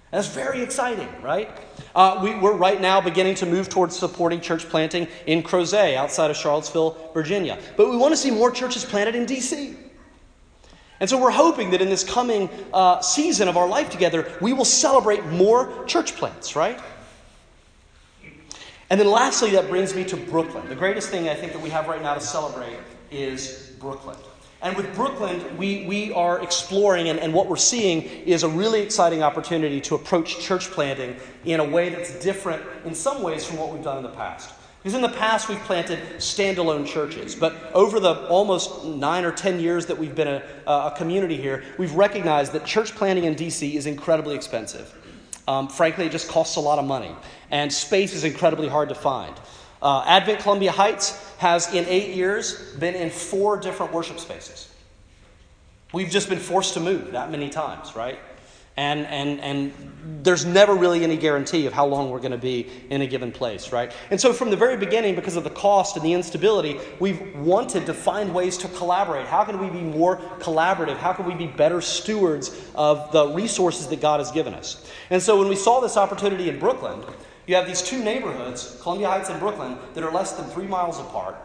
That's 0.10 0.28
very 0.28 0.64
exciting, 0.64 1.08
right? 1.22 1.52
Uh, 1.94 2.20
we, 2.24 2.32
are 2.32 2.54
right 2.54 2.82
now 2.82 3.00
beginning 3.00 3.36
to 3.36 3.46
move 3.46 3.70
towards 3.70 3.96
supporting 3.96 4.42
church 4.42 4.68
planting 4.70 5.08
in 5.28 5.44
Crozet, 5.44 5.96
outside 5.96 6.32
of 6.32 6.36
Charlottesville, 6.36 7.12
Virginia. 7.14 7.60
But 7.78 7.92
we 7.92 7.96
want 7.96 8.12
to 8.12 8.18
see 8.18 8.32
more 8.32 8.50
churches 8.50 8.84
planted 8.84 9.14
in 9.14 9.28
D.C. 9.28 9.76
And 11.00 11.08
so 11.08 11.22
we're 11.22 11.30
hoping 11.30 11.70
that 11.72 11.82
in 11.82 11.90
this 11.90 12.04
coming 12.04 12.50
uh, 12.74 13.02
season 13.02 13.48
of 13.48 13.56
our 13.56 13.68
life 13.68 13.92
together, 13.92 14.32
we 14.42 14.54
will 14.54 14.66
celebrate 14.66 15.24
more 15.28 15.86
church 15.86 16.16
plants, 16.16 16.56
right? 16.56 16.80
And 18.92 19.00
then 19.00 19.10
lastly, 19.10 19.52
that 19.52 19.70
brings 19.70 19.96
me 19.96 20.04
to 20.04 20.18
Brookland. 20.18 20.68
The 20.68 20.76
greatest 20.76 21.08
thing 21.08 21.30
I 21.30 21.34
think 21.34 21.54
that 21.54 21.62
we 21.62 21.70
have 21.70 21.88
right 21.88 22.02
now 22.02 22.14
to 22.14 22.20
celebrate 22.20 22.78
is 23.10 23.72
Brookland. 23.80 24.20
And 24.62 24.76
with 24.76 24.86
Brookland, 24.94 25.56
we, 25.56 25.86
we 25.86 26.12
are 26.12 26.44
exploring, 26.44 27.08
and, 27.08 27.18
and 27.18 27.34
what 27.34 27.48
we're 27.48 27.56
seeing 27.56 28.02
is 28.02 28.44
a 28.44 28.50
really 28.50 28.82
exciting 28.82 29.24
opportunity 29.24 29.80
to 29.80 29.96
approach 29.96 30.42
church 30.42 30.70
planting 30.72 31.16
in 31.46 31.62
a 31.62 31.64
way 31.64 31.88
that's 31.88 32.20
different 32.22 32.62
in 32.84 32.94
some 32.94 33.24
ways 33.24 33.46
from 33.46 33.60
what 33.60 33.72
we've 33.72 33.82
done 33.82 33.96
in 33.96 34.04
the 34.04 34.10
past. 34.10 34.54
Because 34.84 34.94
in 34.94 35.02
the 35.02 35.10
past, 35.10 35.48
we've 35.48 35.60
planted 35.60 36.00
standalone 36.18 36.86
churches. 36.86 37.34
But 37.34 37.72
over 37.74 38.02
the 38.02 38.28
almost 38.28 38.84
nine 38.84 39.24
or 39.24 39.32
ten 39.32 39.62
years 39.62 39.86
that 39.86 39.98
we've 39.98 40.16
been 40.16 40.28
a, 40.28 40.44
a 40.68 40.94
community 40.98 41.38
here, 41.38 41.64
we've 41.78 41.94
recognized 41.94 42.52
that 42.52 42.66
church 42.66 42.94
planting 42.94 43.24
in 43.24 43.36
DC 43.36 43.74
is 43.74 43.86
incredibly 43.86 44.36
expensive. 44.36 44.94
Um, 45.48 45.68
frankly, 45.68 46.06
it 46.06 46.12
just 46.12 46.30
costs 46.30 46.56
a 46.56 46.60
lot 46.60 46.80
of 46.80 46.86
money, 46.86 47.16
and 47.50 47.72
space 47.72 48.14
is 48.14 48.24
incredibly 48.24 48.68
hard 48.68 48.90
to 48.90 48.96
find. 48.96 49.36
Uh, 49.82 50.04
Advent 50.06 50.40
Columbia 50.42 50.72
Heights 50.72 51.18
has, 51.38 51.74
in 51.74 51.86
eight 51.88 52.16
years, 52.16 52.74
been 52.76 52.94
in 52.94 53.10
four 53.10 53.58
different 53.58 53.92
worship 53.92 54.20
spaces. 54.20 54.70
We've 55.92 56.10
just 56.10 56.30
been 56.30 56.40
forced 56.40 56.76
to 56.76 56.80
move 56.80 57.12
that 57.12 57.32
many 57.32 57.50
times, 57.50 57.96
right? 57.96 58.20
And, 58.78 59.06
and, 59.08 59.40
and 59.42 59.74
there's 60.24 60.46
never 60.46 60.74
really 60.74 61.04
any 61.04 61.18
guarantee 61.18 61.66
of 61.66 61.74
how 61.74 61.86
long 61.86 62.10
we're 62.10 62.20
going 62.20 62.32
to 62.32 62.38
be 62.38 62.68
in 62.90 63.02
a 63.02 63.08
given 63.08 63.32
place, 63.32 63.72
right? 63.72 63.92
And 64.10 64.20
so, 64.20 64.34
from 64.34 64.50
the 64.50 64.56
very 64.56 64.78
beginning, 64.78 65.16
because 65.16 65.36
of 65.36 65.44
the 65.44 65.50
cost 65.50 65.98
and 65.98 66.06
the 66.06 66.14
instability, 66.14 66.80
we've 67.00 67.36
wanted 67.38 67.86
to 67.86 67.94
find 67.94 68.34
ways 68.34 68.58
to 68.60 68.68
collaborate. 68.70 69.28
How 69.28 69.44
can 69.44 69.60
we 69.60 69.70
be 69.70 69.84
more 69.84 70.18
collaborative? 70.40 70.98
How 70.98 71.12
can 71.14 71.26
we 71.26 71.36
be 71.36 71.48
better 71.48 71.82
stewards 71.82 72.66
of 72.74 73.12
the 73.12 73.28
resources 73.28 73.88
that 73.88 74.00
God 74.00 74.20
has 74.20 74.32
given 74.32 74.54
us? 74.54 74.90
And 75.10 75.22
so, 75.22 75.38
when 75.38 75.50
we 75.50 75.56
saw 75.56 75.82
this 75.82 75.98
opportunity 75.98 76.50
in 76.50 76.60
Brookland, 76.60 77.12
you 77.48 77.56
have 77.56 77.68
these 77.68 77.82
two 77.82 78.02
neighborhoods, 78.02 78.80
Columbia 78.82 79.10
Heights 79.10 79.30
and 79.30 79.42
Brookland, 79.42 79.78
that 79.96 80.04
are 80.04 80.12
less 80.12 80.34
than 80.34 80.46
three 80.46 80.68
miles 80.68 81.00
apart. 81.00 81.36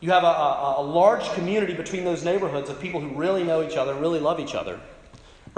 You 0.00 0.12
have 0.12 0.22
a, 0.22 0.26
a, 0.26 0.74
a 0.78 0.82
large 0.82 1.28
community 1.32 1.74
between 1.74 2.04
those 2.04 2.24
neighborhoods 2.24 2.70
of 2.70 2.80
people 2.80 3.00
who 3.00 3.08
really 3.16 3.42
know 3.42 3.66
each 3.66 3.76
other, 3.76 3.94
really 3.94 4.20
love 4.20 4.38
each 4.38 4.54
other 4.54 4.78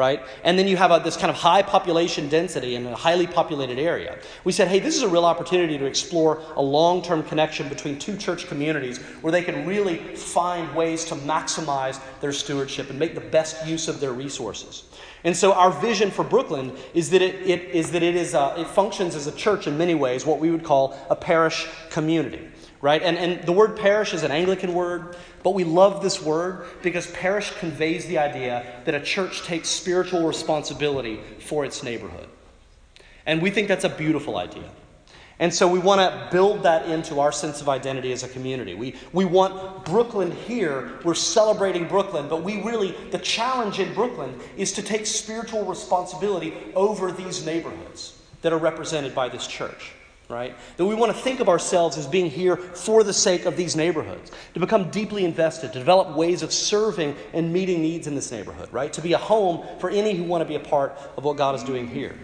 right? 0.00 0.22
And 0.44 0.58
then 0.58 0.66
you 0.66 0.78
have 0.78 0.90
a, 0.90 0.98
this 1.04 1.18
kind 1.18 1.30
of 1.30 1.36
high 1.36 1.60
population 1.60 2.30
density 2.30 2.74
in 2.74 2.86
a 2.86 2.96
highly 2.96 3.26
populated 3.26 3.78
area. 3.78 4.18
We 4.44 4.52
said, 4.52 4.68
hey, 4.68 4.78
this 4.78 4.96
is 4.96 5.02
a 5.02 5.08
real 5.08 5.26
opportunity 5.26 5.76
to 5.76 5.84
explore 5.84 6.42
a 6.56 6.62
long 6.62 7.02
term 7.02 7.22
connection 7.22 7.68
between 7.68 7.98
two 7.98 8.16
church 8.16 8.48
communities 8.48 8.96
where 9.20 9.30
they 9.30 9.42
can 9.42 9.66
really 9.66 9.98
find 10.16 10.74
ways 10.74 11.04
to 11.04 11.14
maximize 11.16 12.00
their 12.22 12.32
stewardship 12.32 12.88
and 12.88 12.98
make 12.98 13.14
the 13.14 13.20
best 13.20 13.66
use 13.66 13.88
of 13.88 14.00
their 14.00 14.14
resources. 14.14 14.84
And 15.22 15.36
so 15.36 15.52
our 15.52 15.70
vision 15.70 16.10
for 16.10 16.24
Brookland 16.24 16.78
is 16.94 17.10
that 17.10 17.20
it, 17.20 17.34
it 17.46 17.68
is 17.74 17.90
that 17.90 18.02
it 18.02 18.16
is 18.16 18.32
a, 18.32 18.54
it 18.56 18.68
functions 18.68 19.14
as 19.14 19.26
a 19.26 19.32
church 19.32 19.66
in 19.66 19.76
many 19.76 19.94
ways, 19.94 20.24
what 20.24 20.40
we 20.40 20.50
would 20.50 20.64
call 20.64 20.98
a 21.10 21.14
parish 21.14 21.68
community 21.90 22.48
right? 22.80 23.02
And, 23.02 23.18
and 23.18 23.42
the 23.44 23.52
word 23.52 23.76
parish 23.76 24.14
is 24.14 24.22
an 24.22 24.30
Anglican 24.30 24.72
word, 24.72 25.16
but 25.42 25.54
we 25.54 25.64
love 25.64 26.02
this 26.02 26.22
word 26.22 26.66
because 26.82 27.06
parish 27.10 27.52
conveys 27.58 28.06
the 28.06 28.18
idea 28.18 28.64
that 28.84 28.94
a 28.94 29.00
church 29.00 29.42
takes 29.42 29.68
spiritual 29.68 30.26
responsibility 30.26 31.20
for 31.40 31.64
its 31.64 31.82
neighborhood. 31.82 32.28
And 33.26 33.42
we 33.42 33.50
think 33.50 33.68
that's 33.68 33.84
a 33.84 33.90
beautiful 33.90 34.36
idea. 34.36 34.70
And 35.38 35.54
so 35.54 35.66
we 35.66 35.78
want 35.78 36.00
to 36.00 36.28
build 36.30 36.64
that 36.64 36.86
into 36.86 37.18
our 37.20 37.32
sense 37.32 37.62
of 37.62 37.68
identity 37.68 38.12
as 38.12 38.22
a 38.22 38.28
community. 38.28 38.74
We, 38.74 38.94
we 39.14 39.24
want 39.24 39.86
Brookland 39.86 40.34
here. 40.34 40.98
We're 41.02 41.14
celebrating 41.14 41.86
Brookland, 41.86 42.28
but 42.28 42.42
we 42.42 42.62
really, 42.62 42.94
the 43.10 43.18
challenge 43.18 43.78
in 43.78 43.94
Brookland 43.94 44.38
is 44.58 44.72
to 44.74 44.82
take 44.82 45.06
spiritual 45.06 45.64
responsibility 45.64 46.54
over 46.74 47.10
these 47.10 47.44
neighborhoods 47.44 48.18
that 48.42 48.52
are 48.52 48.58
represented 48.58 49.14
by 49.14 49.30
this 49.30 49.46
church 49.46 49.92
right? 50.30 50.56
That 50.76 50.86
we 50.86 50.94
want 50.94 51.14
to 51.14 51.18
think 51.18 51.40
of 51.40 51.48
ourselves 51.48 51.98
as 51.98 52.06
being 52.06 52.30
here 52.30 52.56
for 52.56 53.02
the 53.02 53.12
sake 53.12 53.44
of 53.44 53.56
these 53.56 53.76
neighborhoods, 53.76 54.30
to 54.54 54.60
become 54.60 54.90
deeply 54.90 55.24
invested, 55.24 55.72
to 55.72 55.78
develop 55.78 56.16
ways 56.16 56.42
of 56.42 56.52
serving 56.52 57.16
and 57.32 57.52
meeting 57.52 57.82
needs 57.82 58.06
in 58.06 58.14
this 58.14 58.30
neighborhood, 58.30 58.68
right? 58.72 58.92
To 58.92 59.02
be 59.02 59.12
a 59.12 59.18
home 59.18 59.66
for 59.78 59.90
any 59.90 60.14
who 60.14 60.24
want 60.24 60.42
to 60.42 60.46
be 60.46 60.54
a 60.54 60.60
part 60.60 60.96
of 61.16 61.24
what 61.24 61.36
God 61.36 61.54
is 61.54 61.64
doing 61.64 61.88
here. 61.88 62.14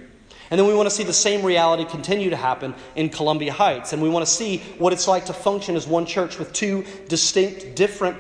And 0.51 0.61
then 0.61 0.69
we 0.69 0.75
want 0.75 0.89
to 0.89 0.95
see 0.95 1.03
the 1.03 1.13
same 1.13 1.45
reality 1.45 1.85
continue 1.85 2.31
to 2.31 2.37
happen 2.37 2.75
in 2.95 3.09
Columbia 3.09 3.53
Heights. 3.53 3.93
And 3.93 4.01
we 4.01 4.09
want 4.09 4.25
to 4.25 4.31
see 4.31 4.59
what 4.79 4.93
it's 4.93 5.09
like 5.09 5.25
to 5.27 5.33
function 5.33 5.75
as 5.75 5.89
one 5.89 6.07
church 6.07 6.39
with 6.39 6.53
two 6.53 6.85
distinct, 7.09 7.75
different, 7.75 8.17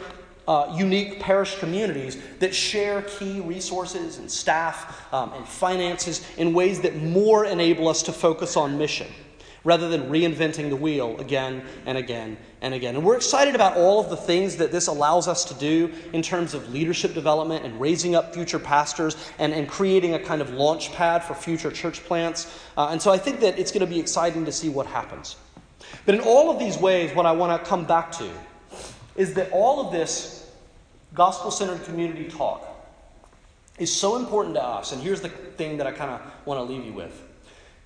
uh, 0.48 0.74
unique 0.76 1.20
parish 1.20 1.58
communities 1.58 2.20
that 2.40 2.52
share 2.52 3.02
key 3.02 3.40
resources 3.40 4.18
and 4.18 4.28
staff 4.28 5.12
um, 5.14 5.32
and 5.34 5.46
finances 5.46 6.26
in 6.36 6.52
ways 6.52 6.80
that 6.80 6.96
more 6.96 7.44
enable 7.44 7.86
us 7.86 8.02
to 8.02 8.12
focus 8.12 8.56
on 8.56 8.76
mission 8.76 9.06
rather 9.66 9.88
than 9.88 10.08
reinventing 10.08 10.70
the 10.70 10.76
wheel 10.76 11.18
again 11.18 11.64
and 11.86 11.98
again 11.98 12.38
and 12.60 12.72
again. 12.72 12.94
And 12.94 13.04
we're 13.04 13.16
excited 13.16 13.56
about 13.56 13.76
all 13.76 13.98
of 13.98 14.08
the 14.08 14.16
things 14.16 14.56
that 14.58 14.70
this 14.70 14.86
allows 14.86 15.26
us 15.26 15.44
to 15.46 15.54
do 15.54 15.92
in 16.12 16.22
terms 16.22 16.54
of 16.54 16.72
leadership 16.72 17.14
development 17.14 17.64
and 17.64 17.78
raising 17.80 18.14
up 18.14 18.32
future 18.32 18.60
pastors 18.60 19.16
and, 19.40 19.52
and 19.52 19.68
creating 19.68 20.14
a 20.14 20.20
kind 20.20 20.40
of 20.40 20.50
launch 20.50 20.92
pad 20.92 21.24
for 21.24 21.34
future 21.34 21.72
church 21.72 22.04
plants. 22.04 22.60
Uh, 22.76 22.90
and 22.92 23.02
so 23.02 23.10
I 23.10 23.18
think 23.18 23.40
that 23.40 23.58
it's 23.58 23.72
going 23.72 23.84
to 23.84 23.92
be 23.92 23.98
exciting 23.98 24.44
to 24.44 24.52
see 24.52 24.68
what 24.68 24.86
happens. 24.86 25.34
But 26.04 26.14
in 26.14 26.20
all 26.20 26.48
of 26.48 26.60
these 26.60 26.78
ways, 26.78 27.12
what 27.12 27.26
I 27.26 27.32
want 27.32 27.60
to 27.60 27.68
come 27.68 27.84
back 27.84 28.12
to 28.12 28.30
is 29.16 29.34
that 29.34 29.50
all 29.50 29.84
of 29.84 29.92
this 29.92 30.48
gospel 31.12 31.50
centered 31.50 31.84
community 31.84 32.28
talk 32.28 32.64
is 33.80 33.92
so 33.92 34.14
important 34.14 34.54
to 34.54 34.62
us. 34.62 34.92
And 34.92 35.02
here's 35.02 35.20
the 35.20 35.28
thing 35.28 35.78
that 35.78 35.88
I 35.88 35.90
kind 35.90 36.12
of 36.12 36.20
want 36.46 36.58
to 36.58 36.72
leave 36.72 36.84
you 36.84 36.92
with 36.92 37.25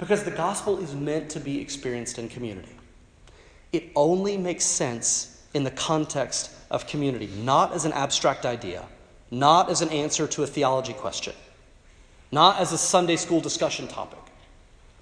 because 0.00 0.24
the 0.24 0.30
gospel 0.30 0.78
is 0.78 0.94
meant 0.94 1.28
to 1.28 1.38
be 1.38 1.60
experienced 1.60 2.18
in 2.18 2.26
community. 2.26 2.74
It 3.70 3.92
only 3.94 4.38
makes 4.38 4.64
sense 4.64 5.44
in 5.52 5.62
the 5.62 5.70
context 5.70 6.50
of 6.70 6.86
community, 6.86 7.28
not 7.42 7.74
as 7.74 7.84
an 7.84 7.92
abstract 7.92 8.46
idea, 8.46 8.86
not 9.30 9.68
as 9.68 9.82
an 9.82 9.90
answer 9.90 10.26
to 10.26 10.42
a 10.42 10.46
theology 10.46 10.94
question, 10.94 11.34
not 12.32 12.58
as 12.58 12.72
a 12.72 12.78
Sunday 12.78 13.16
school 13.16 13.42
discussion 13.42 13.86
topic, 13.86 14.18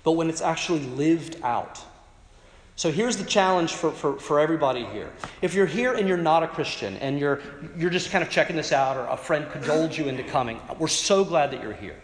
but 0.03 0.13
when 0.13 0.29
it's 0.29 0.43
actually 0.43 0.81
lived 0.81 1.37
out. 1.45 1.81
So 2.75 2.91
here's 2.91 3.17
the 3.17 3.25
challenge 3.25 3.75
for, 3.75 3.93
for, 3.93 4.19
for 4.19 4.41
everybody 4.41 4.85
here. 4.87 5.13
If 5.43 5.55
you're 5.55 5.67
here 5.67 5.95
and 5.95 6.09
you're 6.09 6.17
not 6.17 6.43
a 6.43 6.49
Christian 6.49 6.97
and 6.97 7.21
you're, 7.21 7.41
you're 7.77 7.91
just 7.91 8.11
kind 8.11 8.25
of 8.25 8.31
checking 8.31 8.57
this 8.57 8.73
out, 8.73 8.97
or 8.97 9.07
a 9.07 9.17
friend 9.17 9.49
cajoled 9.53 9.97
you 9.97 10.09
into 10.09 10.25
coming, 10.25 10.61
we're 10.79 10.89
so 10.89 11.25
glad 11.25 11.53
that 11.53 11.63
you're 11.63 11.73
here. 11.73 11.97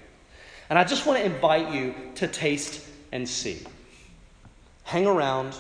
And 0.71 0.79
I 0.79 0.85
just 0.85 1.07
want 1.07 1.19
to 1.19 1.25
invite 1.25 1.73
you 1.73 1.95
to 2.17 2.27
taste 2.27 2.87
and 3.13 3.29
see. 3.29 3.61
Hang 4.85 5.07
around, 5.07 5.55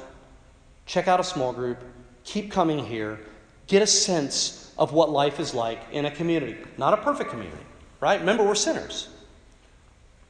check 0.87 1.09
out 1.09 1.21
a 1.21 1.25
small 1.25 1.53
group, 1.53 1.79
keep 2.25 2.51
coming 2.51 2.85
here, 2.85 3.21
get 3.67 3.83
a 3.83 3.87
sense 3.87 4.73
of 4.77 4.93
what 4.93 5.11
life 5.11 5.41
is 5.41 5.55
like 5.55 5.81
in 5.93 6.05
a 6.05 6.11
community. 6.11 6.57
Not 6.79 6.95
a 6.95 6.99
perfect 6.99 7.31
community, 7.31 7.65
right? 8.01 8.19
Remember, 8.19 8.45
we're 8.45 8.55
sinners. 8.55 9.09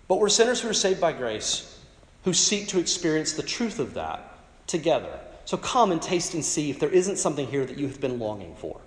But 0.06 0.20
we're 0.20 0.28
sinners 0.28 0.60
who 0.60 0.68
are 0.68 0.74
saved 0.74 1.00
by 1.00 1.12
grace, 1.12 1.80
who 2.24 2.32
seek 2.32 2.68
to 2.68 2.78
experience 2.78 3.32
the 3.32 3.42
truth 3.42 3.78
of 3.78 3.94
that 3.94 4.38
together. 4.66 5.18
So 5.44 5.56
come 5.56 5.92
and 5.92 6.00
taste 6.00 6.34
and 6.34 6.44
see 6.44 6.70
if 6.70 6.78
there 6.78 6.90
isn't 6.90 7.16
something 7.16 7.46
here 7.46 7.64
that 7.64 7.78
you 7.78 7.86
have 7.86 8.00
been 8.00 8.18
longing 8.18 8.54
for. 8.56 8.80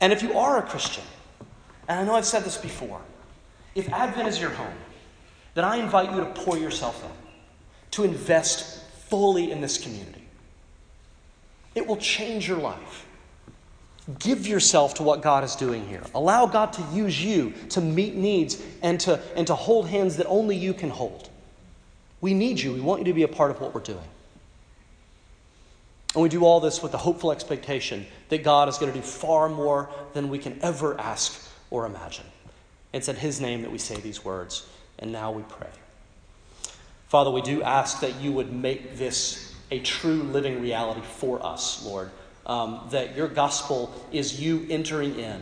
And 0.00 0.12
if 0.12 0.22
you 0.22 0.36
are 0.38 0.58
a 0.58 0.62
Christian, 0.62 1.04
and 1.88 2.00
I 2.00 2.04
know 2.04 2.14
I've 2.14 2.26
said 2.26 2.44
this 2.44 2.56
before, 2.56 3.00
if 3.74 3.90
Advent 3.92 4.28
is 4.28 4.40
your 4.40 4.50
home, 4.50 4.74
then 5.54 5.64
I 5.64 5.76
invite 5.76 6.12
you 6.12 6.20
to 6.20 6.26
pour 6.26 6.56
yourself 6.56 7.02
in, 7.04 7.10
to 7.92 8.04
invest 8.04 8.82
fully 9.08 9.50
in 9.50 9.60
this 9.60 9.78
community. 9.78 10.26
It 11.74 11.86
will 11.86 11.96
change 11.96 12.48
your 12.48 12.58
life. 12.58 13.06
Give 14.18 14.46
yourself 14.46 14.94
to 14.94 15.02
what 15.02 15.22
God 15.22 15.44
is 15.44 15.56
doing 15.56 15.86
here. 15.88 16.02
Allow 16.14 16.46
God 16.46 16.72
to 16.74 16.82
use 16.92 17.22
you 17.22 17.54
to 17.70 17.80
meet 17.80 18.14
needs 18.14 18.62
and 18.82 19.00
to, 19.00 19.20
and 19.34 19.46
to 19.46 19.54
hold 19.54 19.88
hands 19.88 20.18
that 20.18 20.26
only 20.26 20.56
you 20.56 20.74
can 20.74 20.90
hold. 20.90 21.30
We 22.20 22.34
need 22.34 22.60
you. 22.60 22.72
We 22.72 22.80
want 22.80 23.00
you 23.00 23.06
to 23.06 23.14
be 23.14 23.22
a 23.22 23.28
part 23.28 23.50
of 23.50 23.60
what 23.60 23.74
we're 23.74 23.80
doing. 23.80 24.04
And 26.14 26.22
we 26.22 26.28
do 26.28 26.44
all 26.44 26.60
this 26.60 26.82
with 26.82 26.92
the 26.92 26.98
hopeful 26.98 27.32
expectation 27.32 28.06
that 28.28 28.44
God 28.44 28.68
is 28.68 28.78
going 28.78 28.92
to 28.92 28.98
do 28.98 29.04
far 29.04 29.48
more 29.48 29.88
than 30.12 30.28
we 30.28 30.38
can 30.38 30.58
ever 30.62 30.98
ask 31.00 31.50
or 31.70 31.86
imagine. 31.86 32.24
It's 32.94 33.08
in 33.08 33.16
His 33.16 33.40
name 33.40 33.62
that 33.62 33.72
we 33.72 33.78
say 33.78 33.96
these 33.96 34.24
words, 34.24 34.66
and 34.98 35.12
now 35.12 35.32
we 35.32 35.42
pray. 35.42 35.68
Father, 37.08 37.30
we 37.30 37.42
do 37.42 37.62
ask 37.62 38.00
that 38.00 38.20
you 38.20 38.32
would 38.32 38.52
make 38.52 38.96
this 38.96 39.54
a 39.70 39.80
true 39.80 40.22
living 40.22 40.62
reality 40.62 41.02
for 41.02 41.44
us, 41.44 41.84
Lord. 41.84 42.10
Um, 42.46 42.86
that 42.90 43.16
your 43.16 43.28
gospel 43.28 43.92
is 44.12 44.40
you 44.40 44.66
entering 44.68 45.18
in, 45.18 45.40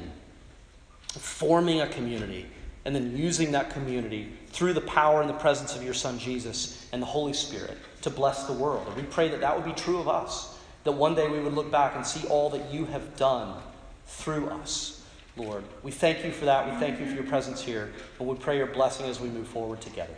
forming 1.09 1.81
a 1.81 1.89
community, 1.89 2.47
and 2.85 2.95
then 2.95 3.17
using 3.17 3.53
that 3.53 3.71
community 3.71 4.33
through 4.49 4.73
the 4.73 4.81
power 4.83 5.21
and 5.21 5.29
the 5.29 5.35
presence 5.35 5.75
of 5.77 5.83
your 5.83 5.95
Son 5.95 6.19
Jesus 6.19 6.89
and 6.93 7.03
the 7.03 7.07
Holy 7.07 7.33
Spirit 7.33 7.77
to 8.03 8.11
bless 8.11 8.45
the 8.45 8.53
world. 8.53 8.87
And 8.87 8.97
we 8.97 9.03
pray 9.03 9.29
that 9.29 9.41
that 9.41 9.57
would 9.57 9.65
be 9.65 9.79
true 9.81 9.99
of 9.99 10.09
us, 10.09 10.59
that 10.85 10.93
one 10.93 11.15
day 11.15 11.29
we 11.29 11.41
would 11.41 11.55
look 11.55 11.71
back 11.71 11.97
and 11.97 12.07
see 12.07 12.27
all 12.29 12.51
that 12.51 12.73
you 12.73 12.85
have 12.87 13.17
done 13.17 13.61
through 14.07 14.49
us, 14.49 14.92
Lord. 15.37 15.65
We 15.83 15.91
thank 15.91 16.25
you 16.25 16.31
for 16.33 16.45
that. 16.45 16.71
We 16.71 16.79
thank 16.79 17.01
you 17.01 17.07
for 17.07 17.15
your 17.15 17.25
presence 17.25 17.63
here. 17.63 17.93
And 18.19 18.29
we 18.29 18.35
pray 18.37 18.59
your 18.59 18.67
blessing 18.67 19.07
as 19.07 19.21
we 19.21 19.29
move 19.29 19.49
forward 19.49 19.81
together. 19.81 20.15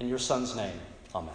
In 0.00 0.08
your 0.08 0.18
Son's 0.18 0.54
name, 0.54 0.78
amen. 1.14 1.34